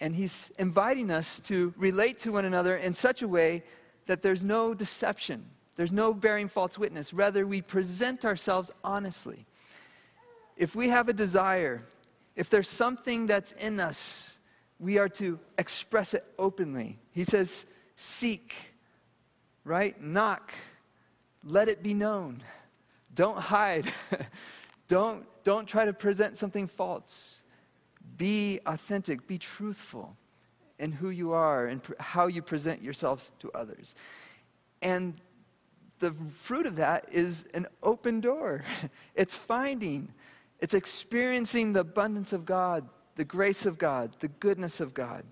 And 0.00 0.16
he's 0.16 0.50
inviting 0.58 1.12
us 1.12 1.38
to 1.40 1.72
relate 1.76 2.18
to 2.20 2.32
one 2.32 2.44
another 2.44 2.76
in 2.76 2.92
such 2.92 3.22
a 3.22 3.28
way 3.28 3.62
that 4.06 4.20
there's 4.20 4.42
no 4.42 4.74
deception, 4.74 5.44
There's 5.76 5.92
no 5.92 6.12
bearing 6.12 6.48
false 6.48 6.76
witness. 6.76 7.14
Rather, 7.14 7.46
we 7.46 7.62
present 7.62 8.24
ourselves 8.24 8.72
honestly. 8.82 9.46
If 10.56 10.74
we 10.74 10.88
have 10.88 11.08
a 11.08 11.12
desire, 11.12 11.84
if 12.34 12.50
there's 12.50 12.68
something 12.68 13.26
that's 13.26 13.52
in 13.52 13.78
us, 13.78 14.38
we 14.80 14.98
are 14.98 15.08
to 15.10 15.38
express 15.56 16.14
it 16.14 16.24
openly. 16.36 16.98
He 17.12 17.22
says, 17.22 17.64
seek, 17.94 18.74
right? 19.64 19.98
Knock, 20.02 20.52
let 21.44 21.68
it 21.68 21.80
be 21.80 21.94
known. 21.94 22.42
Don't 23.14 23.38
hide. 23.38 23.86
don't, 24.92 25.24
don't 25.42 25.64
try 25.64 25.86
to 25.86 25.94
present 25.94 26.36
something 26.36 26.66
false. 26.66 27.42
Be 28.18 28.60
authentic, 28.66 29.26
be 29.26 29.38
truthful 29.38 30.18
in 30.78 30.92
who 30.92 31.08
you 31.08 31.32
are 31.32 31.66
and 31.66 31.82
pr- 31.82 31.94
how 31.98 32.26
you 32.26 32.42
present 32.42 32.82
yourselves 32.82 33.32
to 33.38 33.50
others. 33.54 33.94
And 34.82 35.14
the 36.00 36.12
fruit 36.34 36.66
of 36.66 36.76
that 36.76 37.06
is 37.10 37.46
an 37.54 37.68
open 37.82 38.20
door. 38.20 38.64
It's 39.14 39.34
finding, 39.34 40.12
it's 40.60 40.74
experiencing 40.74 41.72
the 41.72 41.80
abundance 41.80 42.34
of 42.34 42.44
God, 42.44 42.86
the 43.16 43.24
grace 43.24 43.64
of 43.64 43.78
God, 43.78 44.14
the 44.20 44.28
goodness 44.28 44.78
of 44.78 44.92
God. 44.92 45.24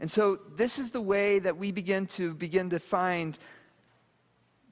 And 0.00 0.10
so 0.10 0.38
this 0.56 0.78
is 0.78 0.88
the 0.88 1.02
way 1.02 1.38
that 1.38 1.58
we 1.58 1.70
begin 1.70 2.06
to 2.16 2.32
begin 2.32 2.70
to 2.70 2.78
find 2.78 3.38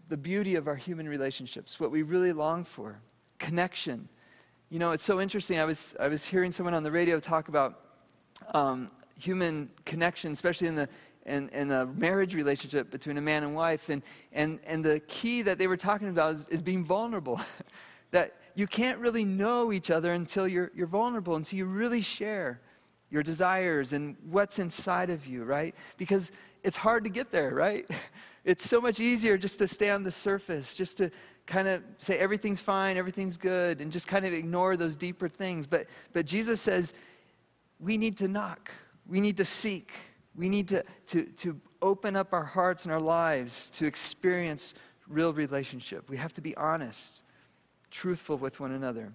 the 0.08 0.16
beauty 0.16 0.54
of 0.54 0.66
our 0.66 0.76
human 0.76 1.10
relationships, 1.10 1.78
what 1.78 1.90
we 1.90 2.00
really 2.00 2.32
long 2.32 2.64
for, 2.64 2.98
connection. 3.42 4.08
You 4.70 4.78
know, 4.78 4.92
it's 4.92 5.02
so 5.02 5.20
interesting. 5.20 5.58
I 5.58 5.64
was, 5.64 5.94
I 6.00 6.08
was 6.08 6.24
hearing 6.24 6.52
someone 6.52 6.74
on 6.74 6.84
the 6.84 6.92
radio 6.92 7.20
talk 7.20 7.48
about 7.48 7.80
um, 8.54 8.90
human 9.18 9.68
connection, 9.84 10.32
especially 10.32 10.68
in 10.68 10.76
the 10.76 10.88
in, 11.24 11.48
in 11.50 11.70
a 11.70 11.86
marriage 11.86 12.34
relationship 12.34 12.90
between 12.90 13.16
a 13.16 13.20
man 13.20 13.44
and 13.44 13.54
wife. 13.54 13.88
And, 13.90 14.02
and, 14.32 14.58
and 14.66 14.84
the 14.84 14.98
key 15.00 15.42
that 15.42 15.56
they 15.58 15.68
were 15.68 15.76
talking 15.76 16.08
about 16.08 16.32
is, 16.32 16.48
is 16.48 16.62
being 16.62 16.84
vulnerable. 16.84 17.40
that 18.10 18.34
you 18.54 18.66
can't 18.66 18.98
really 18.98 19.24
know 19.24 19.72
each 19.72 19.90
other 19.90 20.12
until 20.12 20.48
you're, 20.48 20.72
you're 20.74 20.88
vulnerable, 20.88 21.36
until 21.36 21.58
you 21.58 21.64
really 21.64 22.00
share 22.00 22.60
your 23.08 23.22
desires 23.22 23.92
and 23.92 24.16
what's 24.30 24.58
inside 24.58 25.10
of 25.10 25.26
you, 25.26 25.44
right? 25.44 25.74
Because 25.96 26.32
it's 26.64 26.76
hard 26.76 27.04
to 27.04 27.10
get 27.10 27.30
there, 27.30 27.54
right? 27.54 27.86
It's 28.44 28.68
so 28.68 28.80
much 28.80 28.98
easier 28.98 29.38
just 29.38 29.60
to 29.60 29.68
stay 29.68 29.90
on 29.90 30.02
the 30.02 30.10
surface, 30.10 30.74
just 30.74 30.96
to 30.98 31.12
kind 31.46 31.68
of 31.68 31.82
say 31.98 32.18
everything's 32.18 32.60
fine, 32.60 32.96
everything's 32.96 33.36
good, 33.36 33.80
and 33.80 33.90
just 33.90 34.08
kind 34.08 34.24
of 34.24 34.32
ignore 34.32 34.76
those 34.76 34.96
deeper 34.96 35.28
things. 35.28 35.66
But, 35.66 35.86
but 36.12 36.26
Jesus 36.26 36.60
says 36.60 36.94
we 37.80 37.96
need 37.96 38.16
to 38.18 38.28
knock, 38.28 38.70
we 39.06 39.20
need 39.20 39.36
to 39.38 39.44
seek, 39.44 39.92
we 40.34 40.48
need 40.48 40.68
to, 40.68 40.84
to, 41.06 41.24
to 41.24 41.60
open 41.82 42.16
up 42.16 42.32
our 42.32 42.44
hearts 42.44 42.84
and 42.84 42.92
our 42.92 43.00
lives 43.00 43.70
to 43.70 43.86
experience 43.86 44.74
real 45.08 45.32
relationship. 45.32 46.08
We 46.08 46.16
have 46.16 46.32
to 46.34 46.40
be 46.40 46.56
honest, 46.56 47.22
truthful 47.90 48.38
with 48.38 48.60
one 48.60 48.72
another. 48.72 49.12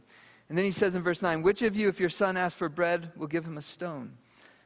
And 0.49 0.57
then 0.57 0.65
he 0.65 0.71
says 0.71 0.95
in 0.95 1.01
verse 1.01 1.21
9, 1.21 1.41
Which 1.41 1.61
of 1.61 1.75
you, 1.75 1.87
if 1.87 1.99
your 1.99 2.09
son 2.09 2.37
asks 2.37 2.57
for 2.57 2.69
bread, 2.69 3.11
will 3.15 3.27
give 3.27 3.45
him 3.45 3.57
a 3.57 3.61
stone? 3.61 4.13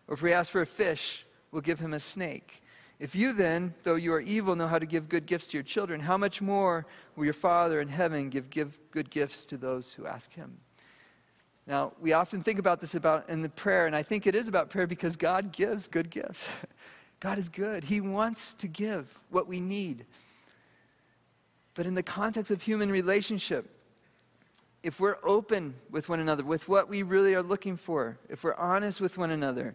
Or 0.07 0.15
if 0.15 0.21
he 0.21 0.33
asks 0.33 0.49
for 0.49 0.61
a 0.61 0.65
fish, 0.65 1.25
will 1.51 1.61
give 1.61 1.79
him 1.79 1.93
a 1.93 1.99
snake? 1.99 2.61
If 3.01 3.15
you 3.15 3.33
then, 3.33 3.73
though 3.83 3.95
you 3.95 4.13
are 4.13 4.21
evil, 4.21 4.55
know 4.55 4.67
how 4.67 4.77
to 4.77 4.85
give 4.85 5.09
good 5.09 5.25
gifts 5.25 5.47
to 5.47 5.57
your 5.57 5.63
children, 5.63 6.01
how 6.01 6.17
much 6.17 6.39
more 6.39 6.85
will 7.15 7.23
your 7.25 7.33
Father 7.33 7.81
in 7.81 7.87
heaven 7.87 8.29
give, 8.29 8.51
give 8.51 8.77
good 8.91 9.09
gifts 9.09 9.43
to 9.47 9.57
those 9.57 9.91
who 9.93 10.05
ask 10.05 10.31
him? 10.31 10.59
Now, 11.65 11.93
we 11.99 12.13
often 12.13 12.43
think 12.43 12.59
about 12.59 12.79
this 12.79 12.93
about 12.93 13.27
in 13.27 13.41
the 13.41 13.49
prayer, 13.49 13.87
and 13.87 13.95
I 13.95 14.03
think 14.03 14.27
it 14.27 14.35
is 14.35 14.47
about 14.47 14.69
prayer 14.69 14.85
because 14.85 15.15
God 15.15 15.51
gives 15.51 15.87
good 15.87 16.11
gifts. 16.11 16.47
God 17.19 17.39
is 17.39 17.49
good. 17.49 17.85
He 17.85 18.01
wants 18.01 18.53
to 18.53 18.67
give 18.67 19.19
what 19.31 19.47
we 19.47 19.59
need. 19.59 20.05
But 21.73 21.87
in 21.87 21.95
the 21.95 22.03
context 22.03 22.51
of 22.51 22.61
human 22.61 22.91
relationship, 22.91 23.67
if 24.83 24.99
we're 24.99 25.17
open 25.23 25.73
with 25.89 26.07
one 26.07 26.19
another, 26.19 26.43
with 26.43 26.69
what 26.69 26.87
we 26.87 27.01
really 27.01 27.33
are 27.33 27.41
looking 27.41 27.77
for, 27.77 28.19
if 28.29 28.43
we're 28.43 28.53
honest 28.53 29.01
with 29.01 29.17
one 29.17 29.31
another, 29.31 29.73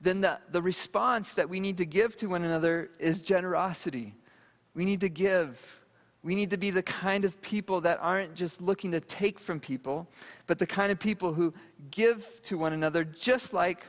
then 0.00 0.20
the, 0.20 0.38
the 0.50 0.62
response 0.62 1.34
that 1.34 1.48
we 1.48 1.60
need 1.60 1.78
to 1.78 1.86
give 1.86 2.16
to 2.16 2.26
one 2.26 2.44
another 2.44 2.90
is 2.98 3.20
generosity. 3.20 4.14
We 4.74 4.84
need 4.84 5.00
to 5.00 5.08
give. 5.08 5.84
We 6.22 6.34
need 6.34 6.50
to 6.50 6.56
be 6.56 6.70
the 6.70 6.82
kind 6.82 7.24
of 7.24 7.40
people 7.42 7.80
that 7.82 7.98
aren't 8.00 8.34
just 8.34 8.60
looking 8.60 8.92
to 8.92 9.00
take 9.00 9.40
from 9.40 9.60
people, 9.60 10.08
but 10.46 10.58
the 10.58 10.66
kind 10.66 10.92
of 10.92 10.98
people 10.98 11.32
who 11.34 11.52
give 11.90 12.40
to 12.44 12.58
one 12.58 12.72
another 12.72 13.04
just 13.04 13.52
like 13.52 13.84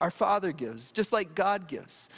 our 0.00 0.10
Father 0.10 0.52
gives, 0.52 0.90
just 0.90 1.12
like 1.12 1.34
God 1.34 1.68
gives. 1.68 2.08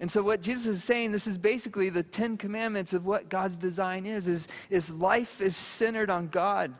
And 0.00 0.10
so 0.10 0.22
what 0.22 0.40
Jesus 0.40 0.66
is 0.66 0.84
saying, 0.84 1.12
this 1.12 1.26
is 1.26 1.38
basically 1.38 1.88
the 1.88 2.02
Ten 2.02 2.36
Commandments 2.36 2.92
of 2.92 3.06
what 3.06 3.28
God's 3.28 3.56
design 3.56 4.06
is, 4.06 4.28
is, 4.28 4.48
is 4.70 4.92
life 4.92 5.40
is 5.40 5.56
centered 5.56 6.10
on 6.10 6.28
God 6.28 6.74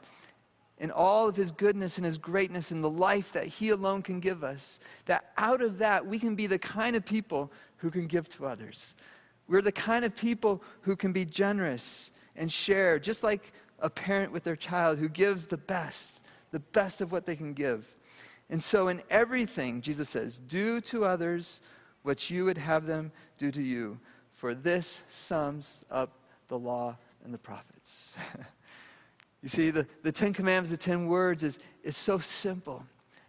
and 0.79 0.91
all 0.91 1.29
of 1.29 1.37
his 1.37 1.53
goodness 1.53 1.97
and 1.97 2.05
his 2.05 2.19
greatness 2.19 2.71
and 2.71 2.83
the 2.83 2.91
life 2.91 3.33
that 3.33 3.47
he 3.47 3.71
alone 3.71 4.03
can 4.03 4.21
give 4.21 4.43
us. 4.43 4.81
That 5.07 5.33
out 5.37 5.63
of 5.63 5.79
that, 5.79 6.07
we 6.07 6.19
can 6.19 6.35
be 6.35 6.47
the 6.47 6.59
kind 6.59 6.97
of 6.97 7.05
people 7.05 7.53
who 7.77 7.91
can 7.91 8.07
give 8.07 8.29
to 8.31 8.47
others. 8.47 8.97
We're 9.47 9.63
the 9.63 9.73
kind 9.73 10.05
of 10.05 10.17
people 10.17 10.63
who 10.83 10.97
can 10.97 11.13
be 11.13 11.25
generous 11.25 12.11
and 12.37 12.51
share, 12.51 12.99
just 12.99 13.23
like 13.23 13.53
a 13.79 13.91
parent 13.91 14.33
with 14.33 14.45
their 14.45 14.57
child 14.57 14.99
who 14.99 15.09
gives 15.09 15.47
the 15.47 15.57
best, 15.57 16.21
the 16.51 16.61
best 16.61 17.01
of 17.01 17.13
what 17.13 17.27
they 17.27 17.37
can 17.37 17.53
give. 17.53 17.87
And 18.51 18.63
so, 18.63 18.89
in 18.89 19.03
everything, 19.11 19.81
Jesus 19.81 20.09
says, 20.09 20.39
do 20.39 20.81
to 20.83 21.05
others 21.05 21.61
what 22.03 22.31
you 22.31 22.45
would 22.45 22.59
have 22.59 22.87
them 22.87 23.13
do 23.39 23.51
to 23.51 23.63
you, 23.63 23.99
for 24.33 24.55
this 24.55 25.03
sums 25.11 25.83
up 25.91 26.11
the 26.49 26.59
law 26.59 26.97
and 27.25 27.33
the 27.33 27.39
prophets. 27.39 28.17
you 29.45 29.51
see, 29.51 29.69
the, 29.69 29.87
the 30.03 30.11
Ten 30.11 30.33
Commandments, 30.33 30.71
the 30.71 30.79
Ten 30.79 31.07
Words, 31.07 31.43
is, 31.43 31.59
is 31.83 31.99
so 31.99 32.17
simple. 32.17 32.83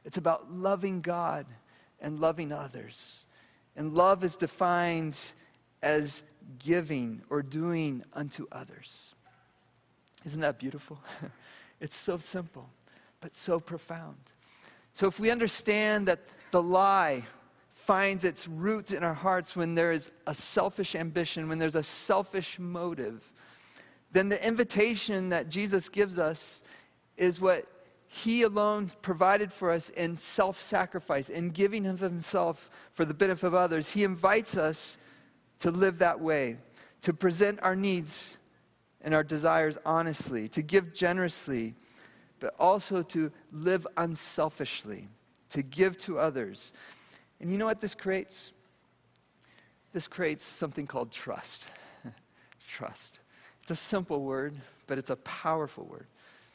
It's 0.06 0.16
about 0.16 0.50
loving 0.50 1.02
God 1.02 1.46
and 2.00 2.22
loving 2.22 2.54
others. 2.54 3.28
And 3.76 3.94
love 3.94 4.24
is 4.24 4.38
defined 4.38 5.20
as 5.82 6.24
giving 6.58 7.22
or 7.30 7.42
doing 7.42 8.02
unto 8.14 8.48
others. 8.50 9.14
Isn't 10.24 10.40
that 10.40 10.58
beautiful? 10.58 11.02
it's 11.82 11.98
so 11.98 12.18
simple, 12.18 12.70
but 13.20 13.36
so 13.36 13.60
profound. 13.60 14.16
So, 14.94 15.08
if 15.08 15.20
we 15.20 15.30
understand 15.30 16.08
that 16.08 16.22
the 16.52 16.64
lie 16.64 17.24
finds 17.74 18.24
its 18.24 18.48
roots 18.48 18.94
in 18.94 19.04
our 19.04 19.14
hearts 19.14 19.54
when 19.54 19.76
there 19.76 19.92
is 19.92 20.12
a 20.28 20.34
selfish 20.34 20.96
ambition, 20.96 21.50
when 21.50 21.60
there's 21.60 21.76
a 21.76 21.84
selfish 21.84 22.58
motive, 22.58 23.34
then 24.16 24.30
the 24.30 24.48
invitation 24.48 25.28
that 25.30 25.50
Jesus 25.50 25.90
gives 25.90 26.18
us 26.18 26.64
is 27.18 27.42
what 27.42 27.66
he 28.08 28.44
alone 28.44 28.90
provided 29.02 29.52
for 29.52 29.72
us 29.72 29.90
in 29.90 30.16
self 30.16 30.62
sacrifice, 30.62 31.30
in 31.30 31.50
giving 31.50 31.86
of 31.86 32.00
himself 32.00 32.70
for 32.94 33.04
the 33.04 33.14
benefit 33.14 33.46
of 33.46 33.54
others. 33.54 33.92
He 33.92 34.06
invites 34.06 34.56
us 34.56 34.98
to 35.60 35.70
live 35.70 35.98
that 35.98 36.22
way, 36.22 36.56
to 37.02 37.14
present 37.14 37.60
our 37.62 37.76
needs 37.76 38.38
and 39.02 39.14
our 39.14 39.24
desires 39.24 39.78
honestly, 39.86 40.48
to 40.48 40.62
give 40.62 40.94
generously, 40.94 41.74
but 42.40 42.56
also 42.58 43.02
to 43.02 43.34
live 43.52 43.86
unselfishly, 43.98 45.10
to 45.50 45.62
give 45.62 45.98
to 45.98 46.20
others. 46.20 46.72
And 47.42 47.52
you 47.52 47.58
know 47.58 47.66
what 47.66 47.82
this 47.82 47.96
creates? 47.96 48.54
This 49.92 50.08
creates 50.08 50.46
something 50.46 50.88
called 50.88 51.12
trust. 51.12 51.68
trust. 52.70 53.20
It's 53.66 53.72
a 53.72 53.76
simple 53.76 54.22
word, 54.22 54.54
but 54.86 55.00
it's 55.00 55.10
a 55.10 55.16
powerful 55.16 55.86
word. 55.86 56.06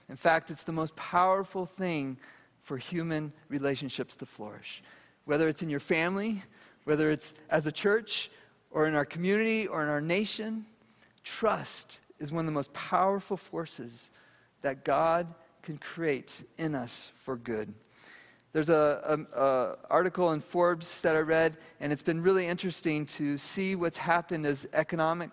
In 0.09 0.15
fact, 0.15 0.49
it's 0.49 0.63
the 0.63 0.71
most 0.71 0.95
powerful 0.95 1.67
thing 1.67 2.19
for 2.63 2.79
human 2.79 3.33
relationships 3.49 4.15
to 4.15 4.27
flourish. 4.27 4.81
Whether 5.25 5.49
it's 5.49 5.61
in 5.61 5.69
your 5.69 5.81
family, 5.81 6.45
whether 6.85 7.11
it's 7.11 7.35
as 7.51 7.67
a 7.67 7.73
church, 7.73 8.31
or 8.71 8.87
in 8.87 8.95
our 8.95 9.05
community 9.05 9.67
or 9.67 9.83
in 9.83 9.89
our 9.89 10.01
nation, 10.01 10.67
trust 11.25 11.99
is 12.21 12.31
one 12.31 12.43
of 12.43 12.47
the 12.47 12.53
most 12.53 12.73
powerful 12.75 13.37
forces 13.37 14.13
that 14.63 14.85
God 14.85 15.27
can 15.65 15.79
create 15.79 16.45
in 16.59 16.77
us 16.77 17.11
for 17.17 17.35
good. 17.35 17.75
There's 18.53 18.69
a, 18.69 19.27
a, 19.35 19.41
a, 19.41 19.77
article 19.91 20.31
in 20.31 20.39
Forbes 20.39 21.01
that 21.01 21.17
I 21.17 21.21
read, 21.21 21.57
and 21.81 21.93
it's 21.93 22.05
been 22.05 22.23
really 22.23 22.47
interesting 22.47 23.05
to 23.07 23.37
see 23.37 23.75
what's 23.75 23.99
happened 23.99 24.47
as 24.47 24.69
economic 24.73 25.31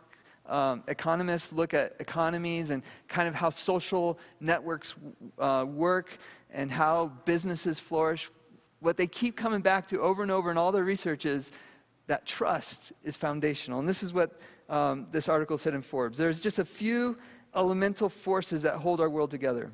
um, 0.47 0.83
economists 0.87 1.51
look 1.51 1.73
at 1.73 1.95
economies 1.99 2.69
and 2.69 2.83
kind 3.07 3.27
of 3.27 3.35
how 3.35 3.49
social 3.49 4.19
networks 4.39 4.95
uh, 5.39 5.65
work 5.67 6.17
and 6.51 6.71
how 6.71 7.11
businesses 7.25 7.79
flourish. 7.79 8.29
What 8.79 8.97
they 8.97 9.07
keep 9.07 9.35
coming 9.35 9.61
back 9.61 9.87
to 9.87 10.01
over 10.01 10.21
and 10.21 10.31
over 10.31 10.51
in 10.51 10.57
all 10.57 10.71
their 10.71 10.83
research 10.83 11.25
is 11.25 11.51
that 12.07 12.25
trust 12.25 12.93
is 13.03 13.15
foundational. 13.15 13.79
And 13.79 13.87
this 13.87 14.03
is 14.03 14.13
what 14.13 14.39
um, 14.69 15.07
this 15.11 15.29
article 15.29 15.57
said 15.57 15.73
in 15.73 15.81
Forbes. 15.81 16.17
There's 16.17 16.39
just 16.39 16.59
a 16.59 16.65
few 16.65 17.17
elemental 17.55 18.09
forces 18.09 18.63
that 18.63 18.75
hold 18.75 19.01
our 19.01 19.09
world 19.09 19.31
together. 19.31 19.71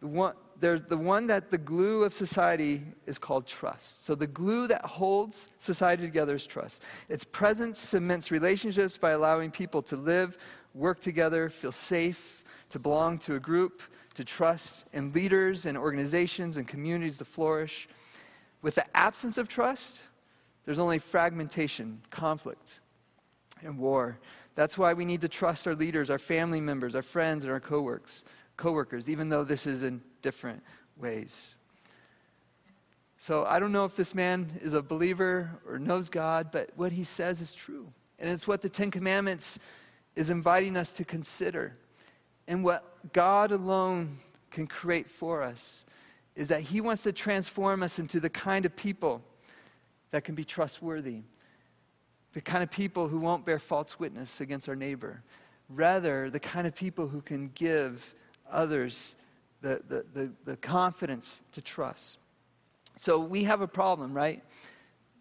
The 0.00 0.06
one, 0.06 0.34
there's 0.60 0.82
the 0.82 0.96
one 0.96 1.26
that 1.28 1.50
the 1.50 1.58
glue 1.58 2.04
of 2.04 2.12
society 2.12 2.82
is 3.06 3.18
called 3.18 3.46
trust. 3.46 4.04
So 4.04 4.14
the 4.14 4.26
glue 4.26 4.68
that 4.68 4.84
holds 4.84 5.48
society 5.58 6.02
together 6.02 6.34
is 6.34 6.46
trust. 6.46 6.82
Its 7.08 7.24
presence 7.24 7.78
cements 7.78 8.30
relationships 8.30 8.98
by 8.98 9.12
allowing 9.12 9.50
people 9.50 9.82
to 9.82 9.96
live 9.96 10.36
work 10.74 11.00
together, 11.00 11.48
feel 11.48 11.72
safe, 11.72 12.44
to 12.68 12.78
belong 12.78 13.18
to 13.18 13.34
a 13.34 13.40
group, 13.40 13.82
to 14.14 14.24
trust 14.24 14.84
in 14.92 15.12
leaders 15.12 15.66
and 15.66 15.76
organizations 15.76 16.56
and 16.56 16.68
communities 16.68 17.18
to 17.18 17.24
flourish. 17.24 17.88
With 18.62 18.74
the 18.74 18.96
absence 18.96 19.38
of 19.38 19.48
trust, 19.48 20.02
there's 20.64 20.78
only 20.78 20.98
fragmentation, 20.98 22.02
conflict, 22.10 22.80
and 23.62 23.78
war. 23.78 24.18
That's 24.54 24.76
why 24.76 24.92
we 24.92 25.04
need 25.04 25.22
to 25.22 25.28
trust 25.28 25.66
our 25.66 25.74
leaders, 25.74 26.10
our 26.10 26.18
family 26.18 26.60
members, 26.60 26.94
our 26.94 27.02
friends, 27.02 27.44
and 27.44 27.52
our 27.52 27.60
co-workers, 27.60 28.24
co-workers 28.56 29.08
even 29.08 29.28
though 29.28 29.42
this 29.42 29.66
is 29.66 29.82
in 29.82 30.02
different 30.22 30.62
ways. 30.96 31.54
So 33.18 33.44
I 33.44 33.60
don't 33.60 33.72
know 33.72 33.84
if 33.84 33.96
this 33.96 34.14
man 34.14 34.48
is 34.62 34.72
a 34.72 34.82
believer 34.82 35.50
or 35.68 35.78
knows 35.78 36.08
God, 36.08 36.50
but 36.50 36.70
what 36.76 36.92
he 36.92 37.04
says 37.04 37.40
is 37.40 37.52
true. 37.52 37.92
And 38.18 38.30
it's 38.30 38.48
what 38.48 38.62
the 38.62 38.68
Ten 38.68 38.90
Commandments 38.90 39.58
is 40.16 40.30
inviting 40.30 40.76
us 40.76 40.92
to 40.94 41.04
consider. 41.04 41.76
And 42.48 42.64
what 42.64 43.12
God 43.12 43.52
alone 43.52 44.18
can 44.50 44.66
create 44.66 45.06
for 45.06 45.42
us 45.42 45.84
is 46.34 46.48
that 46.48 46.62
he 46.62 46.80
wants 46.80 47.02
to 47.02 47.12
transform 47.12 47.82
us 47.82 47.98
into 47.98 48.20
the 48.20 48.30
kind 48.30 48.64
of 48.64 48.74
people 48.74 49.22
that 50.10 50.24
can 50.24 50.34
be 50.34 50.44
trustworthy, 50.44 51.22
the 52.32 52.40
kind 52.40 52.62
of 52.62 52.70
people 52.70 53.08
who 53.08 53.18
won't 53.18 53.44
bear 53.44 53.58
false 53.58 53.98
witness 53.98 54.40
against 54.40 54.68
our 54.68 54.76
neighbor. 54.76 55.22
Rather, 55.68 56.30
the 56.30 56.40
kind 56.40 56.66
of 56.66 56.74
people 56.74 57.08
who 57.08 57.20
can 57.20 57.50
give 57.54 58.14
others 58.50 59.16
the, 59.60 59.82
the, 59.88 60.04
the, 60.12 60.32
the 60.44 60.56
confidence 60.56 61.40
to 61.52 61.60
trust. 61.60 62.18
So 62.96 63.18
we 63.18 63.44
have 63.44 63.60
a 63.60 63.68
problem, 63.68 64.14
right? 64.14 64.42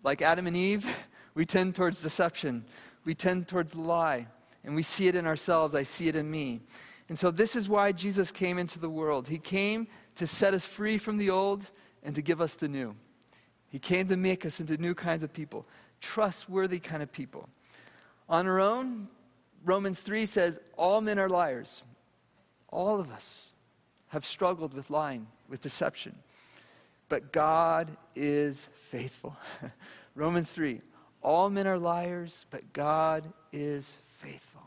Like 0.04 0.22
Adam 0.22 0.48
and 0.48 0.56
Eve, 0.56 0.86
we 1.36 1.46
tend 1.46 1.76
towards 1.76 2.02
deception, 2.02 2.66
we 3.06 3.14
tend 3.14 3.48
towards 3.48 3.76
lie, 3.76 4.28
and 4.64 4.76
we 4.76 4.84
see 4.84 5.08
it 5.08 5.16
in 5.16 5.26
ourselves. 5.26 5.76
I 5.76 5.84
see 5.84 6.08
it 6.08 6.16
in 6.16 6.30
me. 6.30 6.62
And 7.08 7.18
so 7.18 7.32
this 7.32 7.56
is 7.56 7.68
why 7.68 7.92
Jesus 7.92 8.32
came 8.32 8.58
into 8.58 8.80
the 8.80 8.90
world. 8.90 9.28
He 9.28 9.40
came 9.40 9.88
to 10.16 10.28
set 10.28 10.54
us 10.54 10.66
free 10.66 10.98
from 10.98 11.18
the 11.18 11.30
old 11.30 11.70
and 12.04 12.14
to 12.16 12.22
give 12.22 12.40
us 12.42 12.56
the 12.56 12.68
new. 12.68 12.96
He 13.70 13.80
came 13.80 14.08
to 14.08 14.18
make 14.18 14.46
us 14.46 14.60
into 14.60 14.78
new 14.78 14.94
kinds 14.94 15.24
of 15.24 15.34
people, 15.34 15.66
trustworthy 16.02 16.80
kind 16.80 17.02
of 17.02 17.12
people. 17.12 17.50
On 18.28 18.48
our 18.48 18.60
own, 18.60 19.08
Romans 19.66 20.02
3 20.02 20.26
says, 20.26 20.60
All 20.78 21.02
men 21.02 21.18
are 21.18 21.30
liars. 21.30 21.84
All 22.68 23.00
of 23.00 23.12
us 23.12 23.54
have 24.10 24.26
struggled 24.26 24.74
with 24.74 24.90
lying, 24.90 25.28
with 25.48 25.62
deception. 25.62 26.16
But 27.08 27.32
God 27.32 27.90
is 28.16 28.68
faithful. 28.90 29.36
Romans 30.16 30.52
3 30.52 30.82
All 31.22 31.50
men 31.50 31.68
are 31.68 31.80
liars, 31.80 32.46
but 32.52 32.74
God 32.74 33.32
is 33.52 33.98
faithful. 34.18 34.62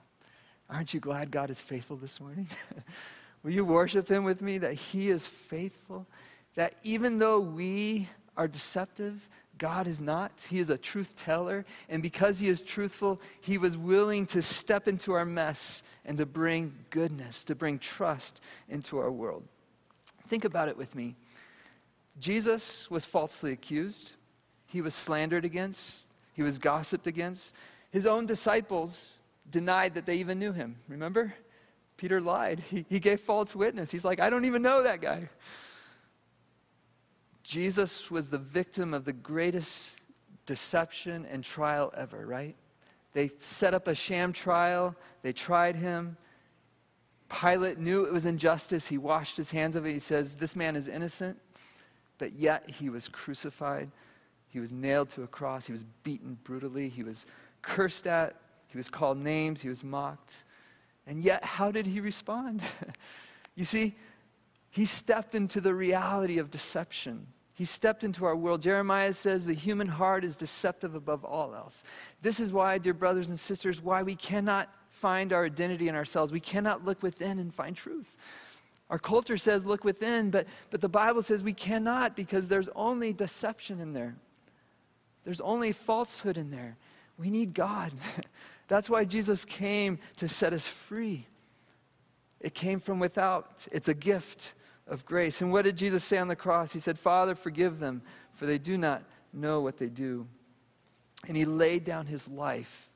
Aren't 0.69 0.95
you 0.95 1.01
glad 1.01 1.31
God 1.31 1.51
is 1.51 1.61
faithful 1.61 1.97
this 1.97 2.21
morning? 2.21 2.49
Will 3.43 3.53
you 3.53 3.65
worship 3.65 4.09
Him 4.09 4.25
with 4.25 4.41
me 4.43 4.59
that 4.59 4.75
He 4.75 5.09
is 5.11 5.27
faithful? 5.27 6.07
That 6.55 6.75
even 6.83 7.19
though 7.19 7.41
we 7.41 8.09
are 8.37 8.49
deceptive, 8.49 9.29
God 9.63 9.87
is 9.87 10.01
not. 10.01 10.45
He 10.51 10.59
is 10.59 10.71
a 10.71 10.77
truth 10.77 11.15
teller. 11.15 11.65
And 11.89 12.03
because 12.03 12.41
He 12.41 12.49
is 12.49 12.63
truthful, 12.63 13.21
He 13.41 13.59
was 13.59 13.77
willing 13.77 14.27
to 14.27 14.43
step 14.43 14.89
into 14.89 15.13
our 15.13 15.25
mess 15.25 15.85
and 16.05 16.19
to 16.19 16.27
bring 16.27 16.75
goodness, 16.91 17.45
to 17.45 17.55
bring 17.55 17.79
trust 17.79 18.41
into 18.69 18.99
our 18.99 19.13
world. 19.13 19.45
Think 20.27 20.45
about 20.45 20.69
it 20.69 20.77
with 20.77 20.97
me. 20.97 21.15
Jesus 22.19 22.91
was 22.91 23.05
falsely 23.05 23.53
accused, 23.53 24.13
he 24.67 24.81
was 24.81 24.97
slandered 24.97 25.45
against, 25.45 26.09
he 26.35 26.43
was 26.43 26.59
gossiped 26.59 27.07
against. 27.07 27.55
His 27.93 28.05
own 28.05 28.27
disciples 28.27 29.17
denied 29.49 29.95
that 29.95 30.07
they 30.07 30.17
even 30.17 30.41
knew 30.41 30.53
him. 30.53 30.75
Remember? 30.89 31.35
Peter 31.99 32.21
lied. 32.21 32.59
He, 32.69 32.85
he 32.89 32.99
gave 32.99 33.21
false 33.21 33.55
witness. 33.55 33.93
He's 33.93 34.05
like, 34.05 34.19
I 34.19 34.29
don't 34.29 34.45
even 34.45 34.61
know 34.61 34.83
that 34.83 35.01
guy. 35.01 35.29
Jesus 37.43 38.11
was 38.11 38.31
the 38.31 38.39
victim 38.39 38.95
of 38.95 39.05
the 39.05 39.13
greatest 39.13 39.97
deception 40.47 41.27
and 41.31 41.43
trial 41.43 41.93
ever, 41.97 42.27
right? 42.27 42.55
They 43.13 43.31
set 43.41 43.75
up 43.75 43.89
a 43.89 43.95
sham 43.95 44.33
trial, 44.33 44.95
they 45.23 45.33
tried 45.33 45.77
him. 45.77 46.17
Pilate 47.29 47.79
knew 47.79 48.05
it 48.05 48.13
was 48.13 48.27
injustice. 48.27 48.89
He 48.89 48.99
washed 48.99 49.39
his 49.39 49.51
hands 49.51 49.75
of 49.75 49.87
it. 49.87 49.93
He 49.93 49.99
says, 49.99 50.37
This 50.37 50.55
man 50.55 50.77
is 50.77 50.87
innocent 50.87 51.39
but 52.23 52.35
yet 52.35 52.71
he 52.71 52.89
was 52.89 53.09
crucified. 53.09 53.91
He 54.49 54.61
was 54.61 54.73
nailed 54.73 55.09
to 55.09 55.25
a 55.25 55.27
cross. 55.27 55.67
He 55.67 55.73
was 55.73 55.83
beaten 56.05 56.39
brutally. 56.45 56.89
He 56.89 57.03
was 57.03 57.27
cursed 57.63 58.07
at. 58.07 58.37
He 58.69 58.77
was 58.77 58.89
called 58.89 59.21
names. 59.21 59.61
He 59.61 59.69
was 59.69 59.83
mocked. 59.83 60.45
And 61.05 61.25
yet, 61.25 61.45
how 61.45 61.73
did 61.73 61.85
he 61.85 61.99
respond? 61.99 62.63
you 63.57 63.65
see, 63.65 63.97
he 64.73 64.87
stepped 64.87 65.35
into 65.35 65.61
the 65.61 65.75
reality 65.75 66.39
of 66.39 66.51
deception. 66.51 67.27
He 67.53 67.67
stepped 67.67 68.05
into 68.05 68.25
our 68.25 68.35
world. 68.35 68.63
Jeremiah 68.63 69.13
says 69.13 69.45
the 69.45 69.53
human 69.53 69.87
heart 69.87 70.25
is 70.25 70.35
deceptive 70.35 70.95
above 70.95 71.27
all 71.27 71.55
else. 71.55 71.85
This 72.23 72.41
is 72.41 72.55
why, 72.55 72.79
dear 72.79 72.95
brothers 72.95 73.29
and 73.29 73.39
sisters, 73.39 73.83
why 73.83 74.03
we 74.03 74.17
cannot 74.17 74.73
find 74.89 75.35
our 75.35 75.45
identity 75.45 75.89
in 75.89 75.95
ourselves. 75.95 76.33
We 76.33 76.41
cannot 76.41 76.87
look 76.87 77.03
within 77.03 77.39
and 77.39 77.55
find 77.55 77.77
truth. 77.77 78.17
Our 78.89 78.99
culture 78.99 79.37
says 79.37 79.67
look 79.67 79.85
within, 79.85 80.31
but, 80.31 80.47
but 80.71 80.81
the 80.81 80.89
Bible 80.89 81.23
says 81.23 81.43
we 81.43 81.53
cannot 81.53 82.17
because 82.17 82.49
there's 82.49 82.71
only 82.75 83.13
deception 83.13 83.79
in 83.79 83.93
there. 83.93 84.15
There's 85.25 85.43
only 85.43 85.73
falsehood 85.73 86.39
in 86.39 86.51
there. 86.51 86.79
We 87.19 87.29
need 87.29 87.53
God. 87.53 87.93
That's 88.69 88.89
why 88.89 89.05
Jesus 89.05 89.45
came 89.45 89.99
to 90.17 90.31
set 90.31 90.55
us 90.55 90.67
free. 90.67 91.27
It 92.41 92.55
came 92.55 92.81
from 92.81 93.01
without, 93.01 93.67
it's 93.71 93.89
a 93.89 93.95
gift 93.95 94.55
of 94.87 95.05
grace. 95.05 95.41
And 95.41 95.53
what 95.53 95.65
did 95.65 95.77
Jesus 95.77 96.05
say 96.05 96.19
on 96.19 96.29
the 96.29 96.37
cross? 96.37 96.73
He 96.73 96.79
said, 96.79 96.99
Father, 96.99 97.35
forgive 97.35 97.79
them, 97.79 98.03
for 98.35 98.47
they 98.47 98.59
do 98.59 98.77
not 98.77 99.05
know 99.33 99.61
what 99.61 99.79
they 99.79 99.89
do. 99.89 100.27
And 101.27 101.37
he 101.37 101.45
laid 101.45 101.85
down 101.85 102.07
his 102.07 102.29
life 102.29 102.91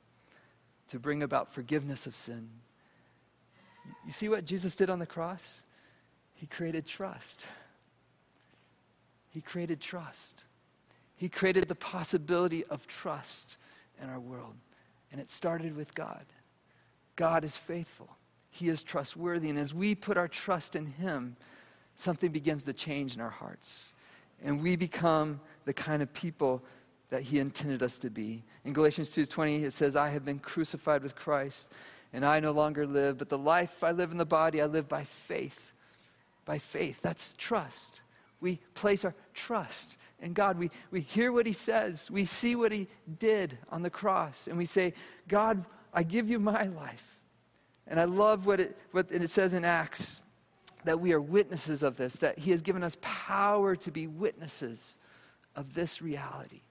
to 0.89 0.99
bring 0.99 1.23
about 1.23 1.53
forgiveness 1.53 2.07
of 2.07 2.17
sin. 2.17 2.49
You 4.05 4.13
see 4.13 4.29
what 4.29 4.45
Jesus 4.45 4.77
did 4.77 4.91
on 4.91 4.99
the 4.99 5.07
cross? 5.07 5.63
He 6.35 6.47
created 6.47 6.87
trust. 6.87 7.47
He 9.31 9.41
created 9.41 9.81
trust. 9.81 10.45
He 11.17 11.29
created 11.29 11.69
the 11.69 11.75
possibility 11.75 12.65
of 12.65 12.87
trust 12.87 13.57
in 14.03 14.09
our 14.09 14.21
world. 14.21 14.55
And 15.11 15.21
it 15.21 15.31
started 15.31 15.77
with 15.77 15.95
God. 15.95 16.25
God 17.17 17.45
is 17.45 17.57
faithful, 17.57 18.17
He 18.51 18.69
is 18.69 18.83
trustworthy. 18.83 19.49
And 19.49 19.59
as 19.59 19.73
we 19.73 19.95
put 19.95 20.17
our 20.17 20.29
trust 20.29 20.77
in 20.77 20.87
Him, 20.87 21.35
something 21.97 22.31
begins 22.31 22.63
to 22.65 22.73
change 22.73 23.15
in 23.15 23.21
our 23.21 23.31
hearts. 23.31 23.95
And 24.45 24.63
we 24.63 24.77
become 24.77 25.41
the 25.65 25.73
kind 25.73 26.03
of 26.03 26.13
people 26.13 26.63
that 27.11 27.23
he 27.23 27.39
intended 27.39 27.83
us 27.83 27.99
to 27.99 28.11
be. 28.11 28.43
In 28.65 28.73
Galatians 28.73 29.11
2:20 29.11 29.65
it 29.65 29.73
says 29.73 29.97
I 29.97 30.11
have 30.11 30.25
been 30.25 30.39
crucified 30.39 31.03
with 31.03 31.15
Christ 31.17 31.73
and 32.13 32.25
I 32.25 32.41
no 32.41 32.53
longer 32.53 32.87
live 32.87 33.19
but 33.19 33.29
the 33.29 33.39
life 33.39 33.83
I 33.83 33.93
live 33.93 34.11
in 34.11 34.19
the 34.19 34.25
body 34.25 34.61
I 34.61 34.67
live 34.67 34.89
by 34.89 35.05
faith 35.05 35.73
by 36.47 36.59
faith. 36.59 37.03
That's 37.03 37.35
trust. 37.37 38.01
We 38.41 38.61
place 38.75 39.05
our 39.05 39.13
trust 39.35 39.99
in 40.23 40.33
God. 40.33 40.59
We, 40.59 40.71
we 40.91 41.03
hear 41.03 41.33
what 41.33 41.45
He 41.45 41.53
says, 41.53 42.11
we 42.11 42.25
see 42.25 42.57
what 42.57 42.73
He 42.73 42.89
did 43.19 43.59
on 43.71 43.83
the 43.83 43.91
cross, 43.91 44.47
and 44.47 44.57
we 44.57 44.65
say, 44.65 44.95
God, 45.29 45.65
I 45.93 46.03
give 46.03 46.31
you 46.31 46.39
my 46.39 46.63
life. 46.63 47.19
And 47.89 48.01
I 48.01 48.05
love 48.05 48.47
what 48.47 48.61
it, 48.61 48.77
what 48.93 49.11
it 49.11 49.29
says 49.29 49.53
in 49.53 49.65
Acts 49.65 50.21
that 50.87 51.01
we 51.01 51.13
are 51.13 51.21
witnesses 51.21 51.83
of 51.83 51.97
this, 51.97 52.15
that 52.21 52.39
He 52.39 52.53
has 52.53 52.63
given 52.63 52.83
us 52.83 52.97
power 53.01 53.77
to 53.77 53.91
be 53.91 54.07
witnesses 54.07 54.99
of 55.55 55.75
this 55.75 56.01
reality. 56.01 56.63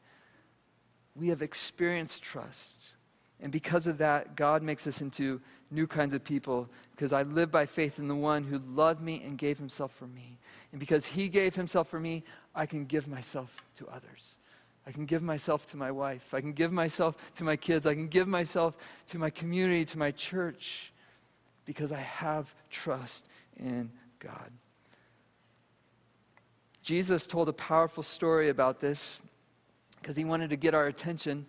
We 1.16 1.30
have 1.30 1.42
experienced 1.42 2.24
trust. 2.24 2.90
And 3.42 3.52
because 3.52 3.88
of 3.88 3.98
that, 3.98 4.36
God 4.36 4.64
makes 4.64 4.88
us 4.88 5.02
into 5.02 5.42
new 5.70 5.86
kinds 5.86 6.14
of 6.14 6.24
people 6.24 6.70
because 6.92 7.12
I 7.12 7.24
live 7.24 7.52
by 7.52 7.66
faith 7.66 8.00
in 8.00 8.08
the 8.08 8.16
one 8.16 8.44
who 8.44 8.62
loved 8.74 9.02
me 9.02 9.22
and 9.26 9.38
gave 9.38 9.58
himself 9.58 9.92
for 9.92 10.08
me. 10.08 10.38
And 10.72 10.80
because 10.80 11.06
he 11.06 11.28
gave 11.28 11.56
himself 11.56 11.90
for 11.90 12.00
me, 12.00 12.24
I 12.56 12.66
can 12.66 12.86
give 12.86 13.10
myself 13.10 13.62
to 13.76 13.88
others. 13.88 14.38
I 14.88 14.92
can 14.92 15.06
give 15.06 15.24
myself 15.24 15.66
to 15.72 15.78
my 15.78 15.92
wife. 15.92 16.34
I 16.34 16.40
can 16.40 16.54
give 16.54 16.72
myself 16.72 17.18
to 17.36 17.44
my 17.44 17.58
kids. 17.58 17.86
I 17.86 17.96
can 17.96 18.08
give 18.08 18.30
myself 18.30 18.78
to 19.08 19.20
my 19.20 19.30
community, 19.30 19.84
to 19.86 19.98
my 19.98 20.12
church, 20.12 20.94
because 21.66 21.92
I 21.92 22.00
have 22.00 22.54
trust 22.70 23.26
in 23.58 23.92
God. 24.26 24.52
Jesus 26.82 27.28
told 27.28 27.48
a 27.48 27.54
powerful 27.54 28.02
story 28.02 28.50
about 28.50 28.80
this 28.80 29.20
because 30.02 30.16
he 30.16 30.26
wanted 30.26 30.50
to 30.50 30.56
get 30.56 30.74
our 30.74 30.88
attention. 30.88 31.46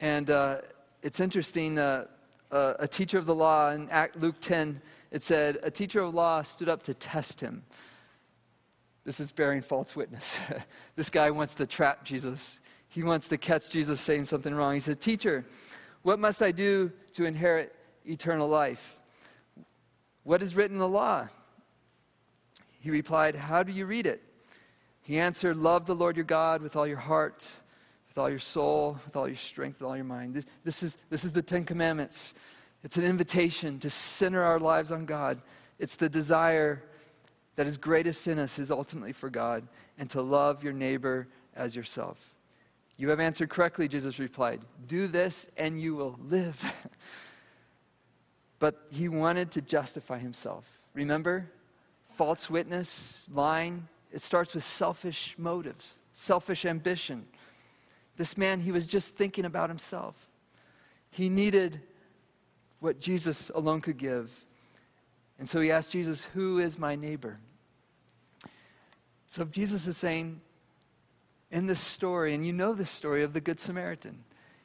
And 0.00 0.28
uh, 0.30 0.58
it's 1.02 1.20
interesting. 1.20 1.78
Uh, 1.78 2.06
uh, 2.50 2.74
a 2.78 2.88
teacher 2.88 3.18
of 3.18 3.26
the 3.26 3.34
law 3.34 3.70
in 3.70 3.88
Luke 4.16 4.36
10, 4.40 4.80
it 5.10 5.22
said, 5.22 5.58
A 5.62 5.70
teacher 5.70 6.00
of 6.00 6.14
law 6.14 6.42
stood 6.42 6.68
up 6.68 6.82
to 6.84 6.94
test 6.94 7.40
him. 7.40 7.62
This 9.04 9.20
is 9.20 9.30
bearing 9.30 9.60
false 9.60 9.94
witness. 9.94 10.38
this 10.96 11.10
guy 11.10 11.30
wants 11.30 11.54
to 11.56 11.66
trap 11.66 12.04
Jesus. 12.04 12.60
He 12.88 13.02
wants 13.02 13.28
to 13.28 13.38
catch 13.38 13.70
Jesus 13.70 14.00
saying 14.00 14.24
something 14.24 14.54
wrong. 14.54 14.74
He 14.74 14.80
said, 14.80 15.00
Teacher, 15.00 15.44
what 16.02 16.18
must 16.18 16.42
I 16.42 16.50
do 16.50 16.90
to 17.14 17.24
inherit 17.24 17.74
eternal 18.04 18.48
life? 18.48 18.96
What 20.24 20.42
is 20.42 20.56
written 20.56 20.76
in 20.76 20.80
the 20.80 20.88
law? 20.88 21.28
He 22.86 22.92
replied, 22.92 23.34
How 23.34 23.64
do 23.64 23.72
you 23.72 23.84
read 23.84 24.06
it? 24.06 24.22
He 25.02 25.18
answered, 25.18 25.56
Love 25.56 25.86
the 25.86 25.94
Lord 25.96 26.14
your 26.14 26.24
God 26.24 26.62
with 26.62 26.76
all 26.76 26.86
your 26.86 26.98
heart, 26.98 27.50
with 28.06 28.16
all 28.16 28.30
your 28.30 28.38
soul, 28.38 28.96
with 29.04 29.16
all 29.16 29.26
your 29.26 29.36
strength, 29.36 29.80
with 29.80 29.88
all 29.88 29.96
your 29.96 30.04
mind. 30.04 30.34
This, 30.34 30.46
this, 30.62 30.82
is, 30.84 30.98
this 31.10 31.24
is 31.24 31.32
the 31.32 31.42
Ten 31.42 31.64
Commandments. 31.64 32.32
It's 32.84 32.96
an 32.96 33.02
invitation 33.02 33.80
to 33.80 33.90
center 33.90 34.40
our 34.40 34.60
lives 34.60 34.92
on 34.92 35.04
God. 35.04 35.42
It's 35.80 35.96
the 35.96 36.08
desire 36.08 36.80
that 37.56 37.66
is 37.66 37.76
greatest 37.76 38.28
in 38.28 38.38
us 38.38 38.56
is 38.56 38.70
ultimately 38.70 39.12
for 39.12 39.30
God 39.30 39.66
and 39.98 40.08
to 40.10 40.22
love 40.22 40.62
your 40.62 40.72
neighbor 40.72 41.26
as 41.56 41.74
yourself. 41.74 42.36
You 42.96 43.08
have 43.08 43.18
answered 43.18 43.48
correctly, 43.48 43.88
Jesus 43.88 44.20
replied. 44.20 44.60
Do 44.86 45.08
this 45.08 45.48
and 45.56 45.80
you 45.80 45.96
will 45.96 46.20
live. 46.28 46.64
but 48.60 48.86
he 48.92 49.08
wanted 49.08 49.50
to 49.50 49.60
justify 49.60 50.20
himself. 50.20 50.64
Remember? 50.94 51.50
False 52.16 52.50
witness, 52.50 53.26
lying. 53.32 53.88
It 54.10 54.22
starts 54.22 54.54
with 54.54 54.64
selfish 54.64 55.34
motives, 55.36 56.00
selfish 56.12 56.64
ambition. 56.64 57.26
This 58.16 58.38
man, 58.38 58.60
he 58.60 58.72
was 58.72 58.86
just 58.86 59.16
thinking 59.16 59.44
about 59.44 59.68
himself. 59.68 60.30
He 61.10 61.28
needed 61.28 61.80
what 62.80 62.98
Jesus 62.98 63.50
alone 63.54 63.82
could 63.82 63.98
give. 63.98 64.32
And 65.38 65.46
so 65.46 65.60
he 65.60 65.70
asked 65.70 65.90
Jesus, 65.90 66.24
Who 66.32 66.58
is 66.58 66.78
my 66.78 66.96
neighbor? 66.96 67.38
So 69.26 69.44
Jesus 69.44 69.86
is 69.86 69.98
saying, 69.98 70.40
in 71.50 71.66
this 71.66 71.80
story, 71.80 72.34
and 72.34 72.46
you 72.46 72.52
know 72.52 72.72
the 72.72 72.86
story 72.86 73.22
of 73.22 73.32
the 73.32 73.40
Good 73.40 73.60
Samaritan, 73.60 74.24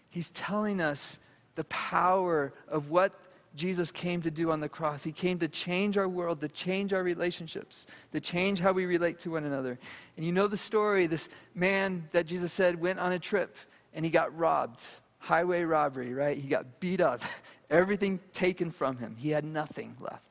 he's 0.09 0.29
telling 0.31 0.81
us 0.81 1.19
the 1.55 1.63
power 1.65 2.51
of 2.67 2.89
what 2.89 3.13
Jesus 3.55 3.91
came 3.91 4.21
to 4.21 4.31
do 4.31 4.51
on 4.51 4.59
the 4.59 4.69
cross. 4.69 5.03
He 5.03 5.11
came 5.11 5.39
to 5.39 5.47
change 5.47 5.97
our 5.97 6.07
world, 6.07 6.41
to 6.41 6.47
change 6.47 6.93
our 6.93 7.03
relationships, 7.03 7.87
to 8.13 8.19
change 8.19 8.59
how 8.59 8.71
we 8.71 8.85
relate 8.85 9.19
to 9.19 9.31
one 9.31 9.43
another. 9.43 9.77
And 10.15 10.25
you 10.25 10.31
know 10.31 10.47
the 10.47 10.57
story 10.57 11.07
this 11.07 11.29
man 11.53 12.07
that 12.11 12.25
Jesus 12.25 12.53
said 12.53 12.79
went 12.79 12.99
on 12.99 13.11
a 13.11 13.19
trip 13.19 13.57
and 13.93 14.05
he 14.05 14.11
got 14.11 14.35
robbed. 14.37 14.83
Highway 15.19 15.61
robbery, 15.63 16.13
right? 16.13 16.37
He 16.37 16.47
got 16.47 16.79
beat 16.79 17.01
up, 17.01 17.21
everything 17.69 18.19
taken 18.33 18.71
from 18.71 18.97
him. 18.97 19.15
He 19.19 19.29
had 19.29 19.45
nothing 19.45 19.95
left. 19.99 20.25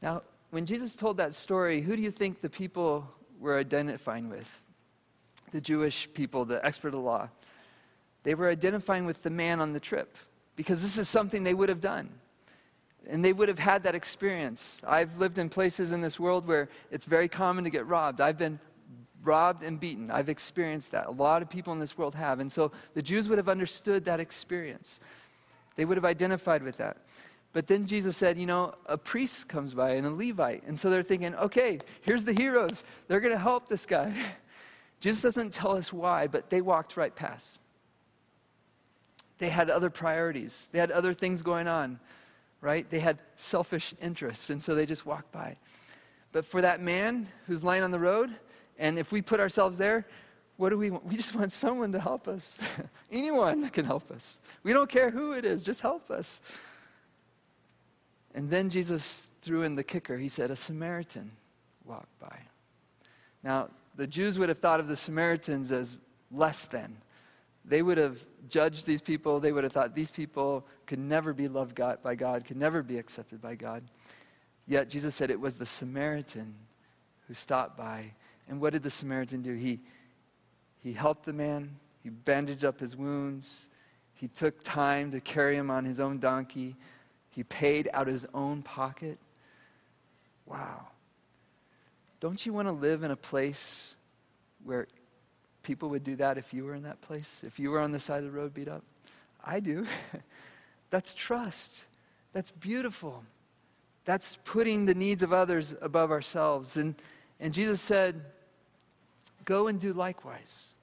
Now, 0.00 0.22
when 0.50 0.66
Jesus 0.66 0.94
told 0.94 1.16
that 1.16 1.34
story, 1.34 1.80
who 1.80 1.96
do 1.96 2.02
you 2.02 2.12
think 2.12 2.40
the 2.40 2.50
people 2.50 3.08
were 3.40 3.58
identifying 3.58 4.28
with? 4.28 4.60
the 5.52 5.60
Jewish 5.60 6.08
people, 6.12 6.44
the 6.44 6.64
expert 6.64 6.94
of 6.94 7.00
law, 7.00 7.28
they 8.24 8.34
were 8.34 8.48
identifying 8.48 9.06
with 9.06 9.22
the 9.22 9.30
man 9.30 9.60
on 9.60 9.72
the 9.72 9.80
trip 9.80 10.16
because 10.56 10.82
this 10.82 10.98
is 10.98 11.08
something 11.08 11.44
they 11.44 11.54
would 11.54 11.68
have 11.68 11.80
done. 11.80 12.10
And 13.08 13.24
they 13.24 13.32
would 13.32 13.48
have 13.48 13.58
had 13.58 13.84
that 13.84 13.94
experience. 13.94 14.80
I've 14.84 15.16
lived 15.18 15.38
in 15.38 15.48
places 15.48 15.92
in 15.92 16.00
this 16.00 16.18
world 16.18 16.46
where 16.46 16.68
it's 16.90 17.04
very 17.04 17.28
common 17.28 17.62
to 17.64 17.70
get 17.70 17.86
robbed. 17.86 18.20
I've 18.20 18.38
been 18.38 18.58
robbed 19.22 19.62
and 19.62 19.78
beaten. 19.78 20.10
I've 20.10 20.28
experienced 20.28 20.92
that. 20.92 21.06
A 21.06 21.10
lot 21.10 21.42
of 21.42 21.48
people 21.48 21.72
in 21.72 21.78
this 21.78 21.96
world 21.96 22.14
have. 22.14 22.40
And 22.40 22.50
so 22.50 22.72
the 22.94 23.02
Jews 23.02 23.28
would 23.28 23.38
have 23.38 23.48
understood 23.48 24.04
that 24.06 24.18
experience. 24.18 24.98
They 25.76 25.84
would 25.84 25.96
have 25.96 26.04
identified 26.04 26.62
with 26.62 26.78
that. 26.78 26.96
But 27.52 27.66
then 27.66 27.86
Jesus 27.86 28.16
said, 28.16 28.38
you 28.38 28.46
know, 28.46 28.74
a 28.86 28.98
priest 28.98 29.48
comes 29.48 29.72
by 29.72 29.92
and 29.92 30.06
a 30.06 30.10
Levite. 30.10 30.64
And 30.64 30.78
so 30.78 30.90
they're 30.90 31.02
thinking, 31.02 31.34
okay, 31.36 31.78
here's 32.02 32.24
the 32.24 32.34
heroes. 32.34 32.84
They're 33.08 33.20
going 33.20 33.34
to 33.34 33.40
help 33.40 33.68
this 33.68 33.86
guy. 33.86 34.12
Jesus 35.00 35.22
doesn't 35.22 35.52
tell 35.52 35.76
us 35.76 35.92
why, 35.92 36.26
but 36.26 36.50
they 36.50 36.60
walked 36.60 36.96
right 36.96 37.14
past. 37.14 37.58
They 39.38 39.48
had 39.50 39.68
other 39.70 39.90
priorities, 39.90 40.70
they 40.72 40.78
had 40.78 40.90
other 40.90 41.12
things 41.12 41.42
going 41.42 41.68
on, 41.68 42.00
right? 42.60 42.88
They 42.88 43.00
had 43.00 43.18
selfish 43.36 43.94
interests, 44.00 44.50
and 44.50 44.62
so 44.62 44.74
they 44.74 44.86
just 44.86 45.04
walked 45.04 45.32
by. 45.32 45.56
But 46.32 46.44
for 46.44 46.62
that 46.62 46.80
man 46.80 47.28
who's 47.46 47.62
lying 47.62 47.82
on 47.82 47.90
the 47.90 47.98
road, 47.98 48.34
and 48.78 48.98
if 48.98 49.12
we 49.12 49.22
put 49.22 49.40
ourselves 49.40 49.78
there, 49.78 50.06
what 50.56 50.70
do 50.70 50.78
we 50.78 50.90
want? 50.90 51.04
We 51.04 51.16
just 51.16 51.34
want 51.34 51.52
someone 51.52 51.92
to 51.92 52.00
help 52.00 52.28
us. 52.28 52.58
Anyone 53.12 53.68
can 53.70 53.84
help 53.84 54.10
us. 54.10 54.38
We 54.62 54.72
don't 54.72 54.88
care 54.88 55.10
who 55.10 55.32
it 55.32 55.44
is, 55.44 55.62
just 55.62 55.82
help 55.82 56.10
us. 56.10 56.40
And 58.34 58.50
then 58.50 58.68
Jesus 58.68 59.28
threw 59.42 59.62
in 59.62 59.76
the 59.76 59.84
kicker. 59.84 60.18
He 60.18 60.28
said, 60.28 60.50
A 60.50 60.56
Samaritan 60.56 61.30
walked 61.84 62.18
by. 62.18 62.38
Now, 63.42 63.68
the 63.96 64.06
Jews 64.06 64.38
would 64.38 64.48
have 64.48 64.58
thought 64.58 64.80
of 64.80 64.88
the 64.88 64.96
Samaritans 64.96 65.72
as 65.72 65.96
less 66.30 66.66
than. 66.66 66.98
They 67.66 67.82
would 67.82 67.98
have 67.98 68.24
judged 68.48 68.86
these 68.86 69.00
people. 69.00 69.40
They 69.40 69.52
would 69.52 69.64
have 69.64 69.72
thought 69.72 69.94
these 69.94 70.10
people 70.10 70.66
could 70.86 71.00
never 71.00 71.32
be 71.32 71.48
loved 71.48 71.74
God, 71.74 72.02
by 72.02 72.14
God, 72.14 72.44
could 72.44 72.56
never 72.56 72.82
be 72.82 72.98
accepted 72.98 73.40
by 73.40 73.56
God. 73.56 73.82
Yet 74.66 74.88
Jesus 74.88 75.14
said 75.14 75.30
it 75.30 75.40
was 75.40 75.56
the 75.56 75.66
Samaritan 75.66 76.54
who 77.26 77.34
stopped 77.34 77.76
by. 77.76 78.12
And 78.48 78.60
what 78.60 78.72
did 78.72 78.82
the 78.82 78.90
Samaritan 78.90 79.42
do? 79.42 79.54
He, 79.54 79.80
he 80.82 80.92
helped 80.92 81.26
the 81.26 81.32
man, 81.32 81.76
he 82.02 82.10
bandaged 82.10 82.64
up 82.64 82.78
his 82.78 82.94
wounds, 82.94 83.68
he 84.14 84.28
took 84.28 84.62
time 84.62 85.10
to 85.10 85.20
carry 85.20 85.56
him 85.56 85.70
on 85.70 85.84
his 85.84 86.00
own 86.00 86.18
donkey, 86.18 86.76
he 87.30 87.42
paid 87.42 87.88
out 87.92 88.06
his 88.06 88.26
own 88.32 88.62
pocket. 88.62 89.18
Wow. 90.46 90.86
Don't 92.20 92.46
you 92.46 92.52
want 92.52 92.68
to 92.68 92.72
live 92.72 93.02
in 93.02 93.10
a 93.10 93.16
place 93.16 93.94
where 94.64 94.86
people 95.66 95.88
would 95.90 96.04
do 96.04 96.16
that 96.16 96.38
if 96.38 96.54
you 96.54 96.64
were 96.64 96.74
in 96.74 96.84
that 96.84 97.00
place? 97.02 97.42
If 97.44 97.58
you 97.58 97.70
were 97.70 97.80
on 97.80 97.92
the 97.92 98.00
side 98.00 98.18
of 98.18 98.24
the 98.24 98.30
road 98.30 98.54
beat 98.54 98.68
up? 98.68 98.82
I 99.44 99.60
do. 99.60 99.86
That's 100.90 101.14
trust. 101.14 101.86
That's 102.32 102.50
beautiful. 102.50 103.24
That's 104.04 104.38
putting 104.44 104.86
the 104.86 104.94
needs 104.94 105.22
of 105.22 105.32
others 105.32 105.74
above 105.82 106.10
ourselves. 106.10 106.76
And, 106.76 106.94
and 107.40 107.52
Jesus 107.52 107.80
said, 107.80 108.22
Go 109.44 109.68
and 109.68 109.78
do 109.78 109.92
likewise. 109.92 110.74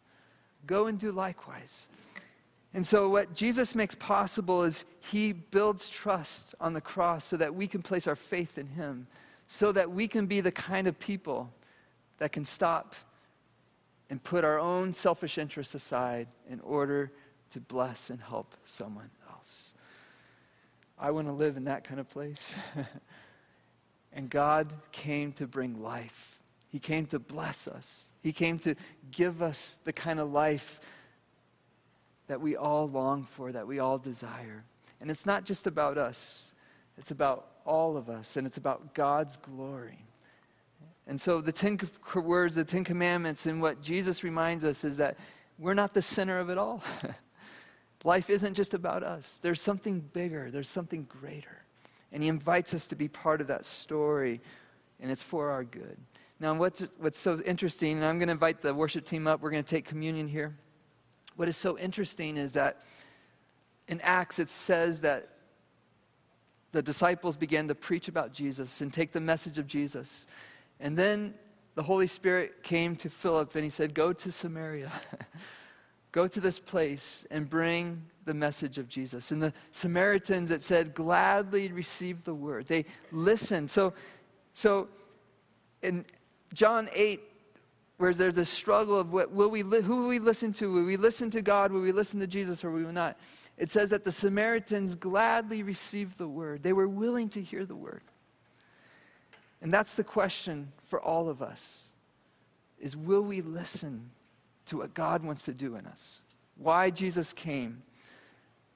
Go 0.68 0.88
and 0.88 1.00
do 1.00 1.12
likewise. 1.12 1.88
And 2.74 2.86
so, 2.86 3.10
what 3.10 3.34
Jesus 3.34 3.76
makes 3.76 3.96
possible 3.96 4.64
is 4.64 4.86
he 5.00 5.32
builds 5.32 5.90
trust 5.90 6.56
on 6.60 6.74
the 6.74 6.82
cross 6.82 7.26
so 7.26 7.38
that 7.38 7.54
we 7.54 7.68
can 7.68 7.82
place 7.82 8.08
our 8.08 8.16
faith 8.16 8.58
in 8.58 8.68
him 8.68 9.08
so 9.48 9.72
that 9.72 9.92
we 9.92 10.08
can 10.08 10.26
be 10.26 10.42
the 10.42 10.52
kind 10.52 10.88
of 10.88 10.98
people 11.00 11.52
that 12.18 12.32
can 12.32 12.44
stop 12.44 12.96
and 14.14 14.24
put 14.24 14.46
our 14.46 14.60
own 14.60 14.94
selfish 14.94 15.40
interests 15.40 15.74
aside 15.74 16.28
in 16.48 16.60
order 16.60 17.12
to 17.50 17.60
bless 17.60 18.12
and 18.12 18.22
help 18.22 18.54
someone 18.64 19.10
else. 19.28 19.74
I 21.00 21.10
want 21.10 21.26
to 21.26 21.34
live 21.34 21.58
in 21.58 21.64
that 21.64 21.84
kind 21.84 22.00
of 22.00 22.08
place. 22.08 22.56
and 24.14 24.30
God 24.30 24.72
came 24.92 25.32
to 25.34 25.48
bring 25.48 25.82
life. 25.82 26.38
He 26.72 26.78
came 26.78 27.08
to 27.08 27.18
bless 27.18 27.68
us. 27.68 28.10
He 28.22 28.32
came 28.32 28.60
to 28.60 28.76
give 29.10 29.42
us 29.42 29.80
the 29.84 29.94
kind 29.94 30.20
of 30.20 30.32
life 30.32 30.80
that 32.28 32.40
we 32.40 32.56
all 32.56 32.88
long 32.88 33.24
for, 33.24 33.52
that 33.52 33.66
we 33.66 33.80
all 33.80 33.98
desire. 33.98 34.64
And 35.02 35.10
it's 35.10 35.26
not 35.26 35.44
just 35.44 35.66
about 35.66 35.98
us, 35.98 36.54
it's 37.00 37.10
about 37.10 37.48
all 37.66 37.98
of 37.98 38.12
us, 38.12 38.38
and 38.38 38.46
it's 38.46 38.58
about 38.58 38.94
God's 38.94 39.38
glory. 39.38 40.06
And 41.06 41.20
so, 41.20 41.42
the 41.42 41.52
Ten 41.52 41.80
Words, 42.16 42.56
the 42.56 42.64
Ten 42.64 42.84
Commandments, 42.84 43.46
and 43.46 43.62
what 43.62 43.82
Jesus 43.82 44.24
reminds 44.24 44.64
us 44.64 44.84
is 44.84 44.98
that 44.98 45.18
we're 45.60 45.74
not 45.74 45.94
the 45.94 46.02
center 46.02 46.40
of 46.40 46.50
it 46.50 46.58
all. 46.58 46.84
Life 48.06 48.30
isn't 48.30 48.54
just 48.54 48.74
about 48.74 49.04
us, 49.04 49.40
there's 49.40 49.62
something 49.62 50.00
bigger, 50.00 50.52
there's 50.52 50.70
something 50.70 51.04
greater. 51.04 51.64
And 52.12 52.22
He 52.22 52.30
invites 52.30 52.74
us 52.74 52.86
to 52.88 52.96
be 52.96 53.08
part 53.08 53.42
of 53.42 53.48
that 53.48 53.66
story, 53.66 54.42
and 55.02 55.12
it's 55.12 55.24
for 55.24 55.52
our 55.52 55.64
good. 55.64 55.98
Now, 56.40 56.54
what's, 56.54 56.84
what's 56.98 57.20
so 57.20 57.40
interesting, 57.46 57.98
and 57.98 58.06
I'm 58.06 58.18
going 58.18 58.28
to 58.28 58.34
invite 58.34 58.62
the 58.62 58.74
worship 58.74 59.06
team 59.06 59.28
up, 59.28 59.42
we're 59.42 59.52
going 59.52 59.64
to 59.64 59.70
take 59.70 59.86
communion 59.86 60.28
here. 60.28 60.56
What 61.36 61.48
is 61.48 61.58
so 61.58 61.78
interesting 61.78 62.38
is 62.38 62.54
that 62.54 62.82
in 63.88 64.00
Acts 64.02 64.40
it 64.40 64.50
says 64.50 65.02
that 65.02 65.30
the 66.72 66.82
disciples 66.82 67.38
began 67.38 67.68
to 67.68 67.76
preach 67.76 68.08
about 68.08 68.34
Jesus 68.34 68.82
and 68.82 68.92
take 68.92 69.12
the 69.12 69.20
message 69.20 69.58
of 69.58 69.68
Jesus. 69.68 70.28
And 70.84 70.96
then 70.96 71.34
the 71.74 71.82
Holy 71.82 72.06
Spirit 72.06 72.62
came 72.62 72.96
to 72.98 73.10
Philip 73.10 73.56
and 73.56 73.64
he 73.64 73.72
said, 73.72 73.96
Go 73.96 74.14
to 74.14 74.32
Samaria. 74.32 74.92
Go 76.12 76.28
to 76.28 76.40
this 76.40 76.60
place 76.60 77.26
and 77.32 77.50
bring 77.50 78.04
the 78.26 78.36
message 78.36 78.78
of 78.78 78.88
Jesus. 78.88 79.32
And 79.32 79.42
the 79.42 79.52
Samaritans, 79.72 80.52
it 80.52 80.62
said, 80.62 80.94
gladly 80.94 81.72
received 81.72 82.24
the 82.24 82.36
word. 82.36 82.68
They 82.68 82.86
listened. 83.12 83.72
So, 83.72 83.94
so 84.54 84.90
in 85.82 86.06
John 86.54 86.88
8, 86.94 87.20
where 87.98 88.14
there's 88.14 88.38
a 88.38 88.46
struggle 88.46 89.00
of 89.00 89.12
what, 89.12 89.32
will 89.32 89.50
we 89.50 89.64
li- 89.64 89.82
who 89.82 90.04
will 90.04 90.08
we 90.08 90.20
listen 90.20 90.54
to? 90.54 90.72
Will 90.72 90.84
we 90.84 90.98
listen 90.98 91.32
to 91.32 91.42
God? 91.42 91.72
Will 91.72 91.82
we 91.82 91.92
listen 91.92 92.20
to 92.20 92.28
Jesus 92.28 92.64
or 92.64 92.70
will 92.70 92.86
we 92.86 92.92
not? 92.92 93.18
it 93.58 93.70
says 93.70 93.92
that 93.92 94.04
the 94.04 94.12
Samaritans 94.12 94.96
gladly 94.96 95.64
received 95.64 96.18
the 96.18 96.28
word. 96.28 96.64
They 96.64 96.74
were 96.74 96.88
willing 96.88 97.30
to 97.30 97.42
hear 97.42 97.66
the 97.66 97.76
word. 97.76 98.02
And 99.64 99.74
that's 99.74 99.96
the 99.96 100.04
question 100.04 100.74
for 100.86 101.02
all 101.02 101.30
of 101.30 101.42
us 101.42 101.88
is 102.80 102.98
will 102.98 103.22
we 103.22 103.42
listen 103.42 104.12
to 104.66 104.78
what 104.78 104.94
God 104.94 105.24
wants 105.24 105.46
to 105.46 105.54
do 105.54 105.78
in 105.78 105.86
us? 105.88 106.22
Why 106.58 106.90
Jesus 106.90 107.32
came. 107.32 107.82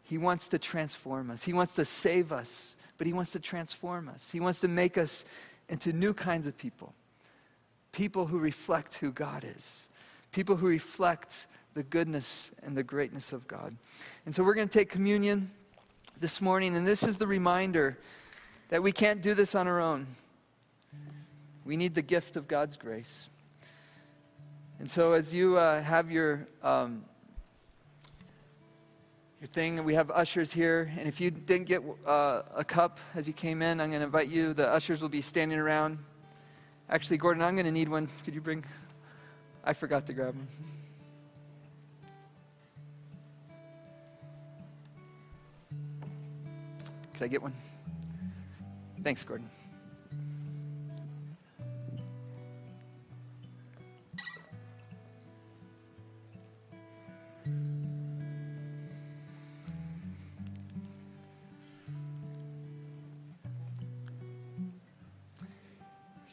He 0.03 0.17
wants 0.17 0.47
to 0.47 0.57
transform 0.57 1.29
us. 1.29 1.43
He 1.43 1.51
wants 1.51 1.73
to 1.73 1.83
save 1.83 2.31
us, 2.31 2.77
but 2.97 3.05
He 3.05 3.11
wants 3.11 3.33
to 3.33 3.39
transform 3.39 4.07
us. 4.07 4.31
He 4.31 4.39
wants 4.39 4.61
to 4.61 4.69
make 4.69 4.97
us 4.97 5.25
into 5.69 5.91
new 5.91 6.13
kinds 6.13 6.47
of 6.47 6.57
people 6.57 6.93
people 7.91 8.27
who 8.27 8.37
reflect 8.37 8.95
who 8.95 9.11
God 9.11 9.43
is, 9.43 9.89
people 10.31 10.55
who 10.55 10.67
reflect 10.67 11.47
the 11.73 11.81
goodness 11.81 12.51
and 12.61 12.77
the 12.77 12.83
greatness 12.83 13.33
of 13.33 13.47
God. 13.47 13.75
And 14.25 14.35
so 14.35 14.43
we're 14.43 14.53
going 14.53 14.67
to 14.67 14.73
take 14.73 14.89
communion 14.89 15.49
this 16.19 16.39
morning, 16.39 16.77
and 16.77 16.85
this 16.85 17.01
is 17.01 17.17
the 17.17 17.25
reminder 17.25 17.97
that 18.69 18.83
we 18.83 18.91
can't 18.91 19.21
do 19.21 19.33
this 19.33 19.55
on 19.55 19.67
our 19.67 19.81
own. 19.81 20.05
We 21.67 21.75
need 21.75 21.95
the 21.95 22.01
gift 22.01 22.37
of 22.37 22.47
God's 22.47 22.77
grace. 22.77 23.27
And 24.79 24.89
so, 24.89 25.11
as 25.11 25.33
you 25.33 25.57
uh, 25.57 25.81
have 25.81 26.09
your 26.09 26.47
um, 26.63 27.03
your 29.41 29.49
thing, 29.49 29.83
we 29.83 29.95
have 29.95 30.09
ushers 30.09 30.53
here, 30.53 30.89
and 30.97 31.09
if 31.09 31.19
you 31.19 31.29
didn't 31.29 31.67
get 31.67 31.83
uh, 32.05 32.43
a 32.55 32.63
cup 32.63 33.01
as 33.15 33.27
you 33.27 33.33
came 33.33 33.61
in, 33.61 33.81
I'm 33.81 33.89
going 33.89 33.99
to 33.99 34.05
invite 34.05 34.29
you. 34.29 34.53
The 34.53 34.69
ushers 34.69 35.01
will 35.01 35.09
be 35.09 35.21
standing 35.21 35.59
around. 35.59 35.99
Actually, 36.89 37.17
Gordon, 37.17 37.43
I'm 37.43 37.55
going 37.55 37.65
to 37.65 37.71
need 37.73 37.89
one. 37.89 38.07
Could 38.23 38.33
you 38.33 38.39
bring? 38.39 38.63
I 39.61 39.73
forgot 39.73 40.05
to 40.05 40.13
grab 40.13 40.35
one. 40.37 40.47
Could 47.15 47.23
I 47.23 47.27
get 47.27 47.41
one? 47.41 47.53
Thanks, 49.03 49.25
Gordon. 49.25 49.49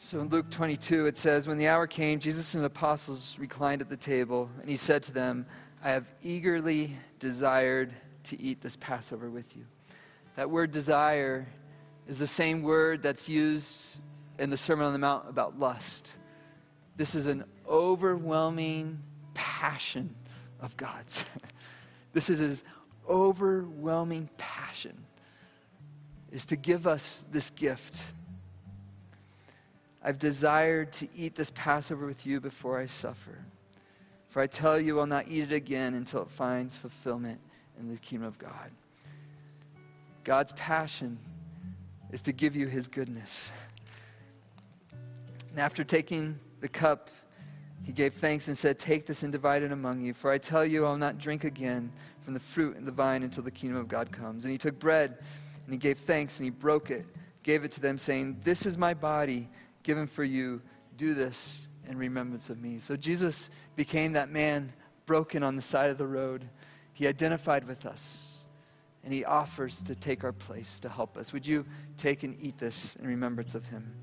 So 0.05 0.19
in 0.19 0.29
Luke 0.29 0.51
22, 0.51 1.07
it 1.07 1.17
says, 1.17 1.47
When 1.47 1.57
the 1.57 1.67
hour 1.67 1.87
came, 1.87 2.19
Jesus 2.19 2.53
and 2.53 2.61
the 2.61 2.67
apostles 2.67 3.35
reclined 3.39 3.81
at 3.81 3.89
the 3.89 3.97
table, 3.97 4.51
and 4.61 4.69
he 4.69 4.77
said 4.77 5.01
to 5.01 5.11
them, 5.11 5.47
I 5.83 5.89
have 5.89 6.05
eagerly 6.21 6.95
desired 7.17 7.91
to 8.25 8.39
eat 8.39 8.61
this 8.61 8.75
Passover 8.75 9.31
with 9.31 9.57
you. 9.57 9.65
That 10.35 10.51
word 10.51 10.71
desire 10.71 11.47
is 12.07 12.19
the 12.19 12.27
same 12.27 12.61
word 12.61 13.01
that's 13.01 13.27
used 13.27 13.97
in 14.37 14.51
the 14.51 14.57
Sermon 14.57 14.85
on 14.85 14.93
the 14.93 14.99
Mount 14.99 15.27
about 15.27 15.57
lust. 15.57 16.13
This 16.97 17.15
is 17.15 17.25
an 17.25 17.43
overwhelming 17.67 19.01
passion 19.33 20.13
of 20.61 20.77
God's. 20.77 21.25
this 22.13 22.29
is 22.29 22.37
his 22.37 22.63
overwhelming 23.09 24.29
passion 24.37 25.03
is 26.31 26.45
to 26.45 26.55
give 26.55 26.85
us 26.85 27.25
this 27.31 27.49
gift 27.49 28.03
I've 30.07 30.19
desired 30.19 30.93
to 30.93 31.07
eat 31.15 31.33
this 31.33 31.51
Passover 31.55 32.05
with 32.05 32.27
you 32.27 32.39
before 32.39 32.79
I 32.79 32.85
suffer. 32.85 33.43
For 34.29 34.39
I 34.39 34.45
tell 34.45 34.79
you, 34.79 34.99
I'll 34.99 35.07
not 35.07 35.27
eat 35.27 35.51
it 35.51 35.51
again 35.51 35.95
until 35.95 36.21
it 36.21 36.29
finds 36.29 36.77
fulfillment 36.77 37.39
in 37.79 37.89
the 37.89 37.97
kingdom 37.97 38.27
of 38.27 38.37
God. 38.37 38.69
God's 40.23 40.51
passion 40.51 41.17
is 42.11 42.21
to 42.21 42.31
give 42.33 42.55
you 42.55 42.67
his 42.67 42.87
goodness. 42.87 43.49
And 45.49 45.59
after 45.59 45.83
taking 45.83 46.39
the 46.59 46.67
cup, 46.67 47.09
he 47.81 47.91
gave 47.91 48.13
thanks 48.13 48.47
and 48.47 48.55
said, 48.55 48.77
Take 48.77 49.07
this 49.07 49.23
and 49.23 49.31
divide 49.31 49.63
it 49.63 49.71
among 49.71 50.01
you. 50.01 50.13
For 50.13 50.31
I 50.31 50.37
tell 50.37 50.63
you, 50.63 50.85
I'll 50.85 50.97
not 50.97 51.17
drink 51.17 51.45
again 51.45 51.91
from 52.21 52.35
the 52.35 52.39
fruit 52.39 52.77
and 52.77 52.87
the 52.87 52.91
vine 52.91 53.23
until 53.23 53.41
the 53.41 53.49
kingdom 53.49 53.79
of 53.79 53.87
God 53.87 54.11
comes. 54.11 54.45
And 54.45 54.51
he 54.51 54.59
took 54.59 54.77
bread 54.77 55.17
and 55.65 55.73
he 55.73 55.79
gave 55.79 55.97
thanks 55.97 56.37
and 56.37 56.45
he 56.45 56.51
broke 56.51 56.91
it, 56.91 57.07
gave 57.41 57.63
it 57.63 57.71
to 57.71 57.81
them, 57.81 57.97
saying, 57.97 58.41
This 58.43 58.67
is 58.67 58.77
my 58.77 58.93
body 58.93 59.49
given 59.85 60.07
for 60.07 60.25
you. 60.25 60.61
Do 60.97 61.13
this 61.13 61.67
in 61.87 61.97
remembrance 61.97 62.49
of 62.49 62.61
me. 62.61 62.79
So 62.79 62.97
Jesus 62.97 63.49
became 63.75 64.13
that 64.13 64.29
man 64.29 64.73
broken 65.05 65.43
on 65.43 65.55
the 65.55 65.61
side 65.61 65.91
of 65.91 65.97
the 65.97 66.07
road. 66.07 66.49
He 66.93 67.07
identified 67.07 67.67
with 67.67 67.85
us, 67.85 68.45
and 69.03 69.13
he 69.13 69.23
offers 69.23 69.81
to 69.83 69.95
take 69.95 70.23
our 70.23 70.33
place 70.33 70.79
to 70.81 70.89
help 70.89 71.15
us. 71.15 71.31
Would 71.31 71.45
you 71.45 71.65
take 71.97 72.23
and 72.23 72.35
eat 72.41 72.57
this 72.57 72.95
in 72.97 73.07
remembrance 73.07 73.55
of 73.55 73.67
him? 73.67 73.93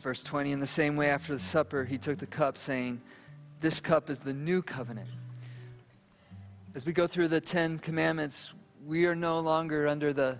Verse 0.00 0.22
20 0.22 0.52
In 0.52 0.60
the 0.60 0.66
same 0.66 0.96
way, 0.96 1.10
after 1.10 1.34
the 1.34 1.40
supper, 1.40 1.84
he 1.84 1.98
took 1.98 2.18
the 2.18 2.26
cup, 2.26 2.56
saying, 2.56 3.00
This 3.60 3.80
cup 3.80 4.08
is 4.08 4.18
the 4.18 4.32
new 4.32 4.62
covenant. 4.62 5.08
As 6.74 6.86
we 6.86 6.92
go 6.92 7.06
through 7.06 7.28
the 7.28 7.40
Ten 7.40 7.78
Commandments, 7.78 8.52
we 8.86 9.04
are 9.06 9.14
no 9.14 9.40
longer 9.40 9.86
under 9.86 10.12
the 10.12 10.38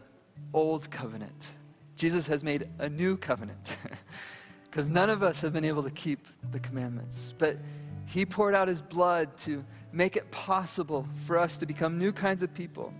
old 0.54 0.90
covenant. 0.90 1.52
Jesus 1.96 2.26
has 2.28 2.42
made 2.42 2.68
a 2.78 2.88
new 2.88 3.16
covenant 3.16 3.76
because 4.70 4.88
none 4.88 5.10
of 5.10 5.22
us 5.22 5.42
have 5.42 5.52
been 5.52 5.66
able 5.66 5.82
to 5.82 5.90
keep 5.90 6.26
the 6.50 6.60
commandments. 6.60 7.34
But 7.36 7.58
he 8.06 8.24
poured 8.24 8.54
out 8.54 8.68
his 8.68 8.80
blood 8.80 9.36
to 9.38 9.62
make 9.92 10.16
it 10.16 10.30
possible 10.30 11.06
for 11.26 11.36
us 11.36 11.58
to 11.58 11.66
become 11.66 11.98
new 11.98 12.12
kinds 12.12 12.42
of 12.42 12.54
people. 12.54 12.94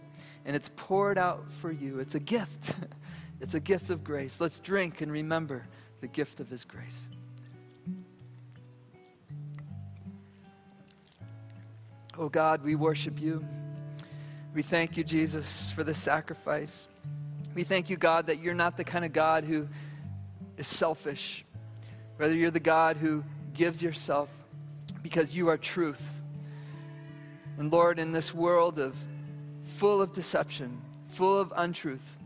And 0.44 0.54
it's 0.54 0.70
poured 0.76 1.16
out 1.16 1.50
for 1.50 1.72
you. 1.72 2.00
It's 2.00 2.14
a 2.14 2.20
gift. 2.20 2.74
It's 3.42 3.54
a 3.54 3.60
gift 3.60 3.88
of 3.88 4.04
grace. 4.04 4.38
Let's 4.38 4.60
drink 4.60 5.00
and 5.00 5.10
remember 5.10 5.66
the 6.00 6.08
gift 6.08 6.40
of 6.40 6.48
His 6.48 6.64
grace. 6.64 7.08
Oh 12.18 12.28
God, 12.28 12.62
we 12.62 12.74
worship 12.74 13.20
you. 13.20 13.44
We 14.52 14.62
thank 14.62 14.96
you, 14.96 15.04
Jesus, 15.04 15.70
for 15.70 15.84
the 15.84 15.94
sacrifice. 15.94 16.88
We 17.54 17.64
thank 17.64 17.88
you, 17.88 17.96
God, 17.96 18.26
that 18.26 18.40
you're 18.40 18.54
not 18.54 18.76
the 18.76 18.84
kind 18.84 19.04
of 19.04 19.12
God 19.12 19.44
who 19.44 19.68
is 20.56 20.66
selfish. 20.66 21.44
Rather, 22.18 22.34
you're 22.34 22.50
the 22.50 22.60
God 22.60 22.96
who 22.96 23.24
gives 23.54 23.82
yourself 23.82 24.28
because 25.02 25.34
you 25.34 25.48
are 25.48 25.56
truth. 25.56 26.02
And 27.58 27.72
Lord, 27.72 27.98
in 27.98 28.12
this 28.12 28.34
world 28.34 28.78
of 28.78 28.96
full 29.62 30.02
of 30.02 30.12
deception, 30.12 30.80
full 31.08 31.38
of 31.38 31.52
untruth, 31.56 32.18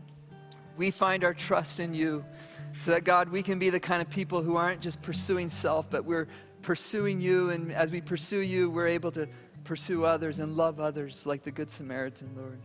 we 0.77 0.91
find 0.91 1.23
our 1.23 1.33
trust 1.33 1.79
in 1.79 1.93
you 1.93 2.25
so 2.79 2.91
that, 2.91 3.03
God, 3.03 3.29
we 3.29 3.41
can 3.41 3.59
be 3.59 3.69
the 3.69 3.79
kind 3.79 4.01
of 4.01 4.09
people 4.09 4.41
who 4.41 4.57
aren't 4.57 4.81
just 4.81 5.01
pursuing 5.01 5.49
self, 5.49 5.89
but 5.89 6.05
we're 6.05 6.27
pursuing 6.61 7.21
you. 7.21 7.49
And 7.49 7.71
as 7.71 7.91
we 7.91 8.01
pursue 8.01 8.39
you, 8.39 8.69
we're 8.69 8.87
able 8.87 9.11
to 9.11 9.27
pursue 9.63 10.05
others 10.05 10.39
and 10.39 10.57
love 10.57 10.79
others 10.79 11.25
like 11.25 11.43
the 11.43 11.51
Good 11.51 11.71
Samaritan, 11.71 12.31
Lord. 12.35 12.59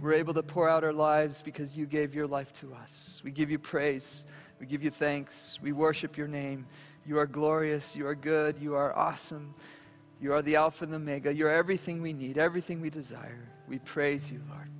We're 0.00 0.14
able 0.14 0.34
to 0.34 0.42
pour 0.42 0.68
out 0.68 0.84
our 0.84 0.92
lives 0.92 1.42
because 1.42 1.76
you 1.76 1.86
gave 1.86 2.14
your 2.14 2.26
life 2.26 2.52
to 2.54 2.74
us. 2.74 3.20
We 3.24 3.30
give 3.30 3.50
you 3.50 3.58
praise. 3.58 4.26
We 4.60 4.66
give 4.66 4.82
you 4.82 4.90
thanks. 4.90 5.58
We 5.62 5.72
worship 5.72 6.16
your 6.16 6.28
name. 6.28 6.66
You 7.06 7.18
are 7.18 7.26
glorious. 7.26 7.94
You 7.94 8.06
are 8.06 8.14
good. 8.14 8.56
You 8.60 8.74
are 8.74 8.96
awesome. 8.96 9.54
You 10.20 10.32
are 10.32 10.42
the 10.42 10.56
Alpha 10.56 10.84
and 10.84 10.92
the 10.92 10.96
Omega. 10.96 11.32
You're 11.32 11.50
everything 11.52 12.02
we 12.02 12.12
need, 12.12 12.38
everything 12.38 12.80
we 12.80 12.90
desire. 12.90 13.48
We 13.68 13.78
praise 13.78 14.30
you, 14.30 14.40
Lord. 14.48 14.70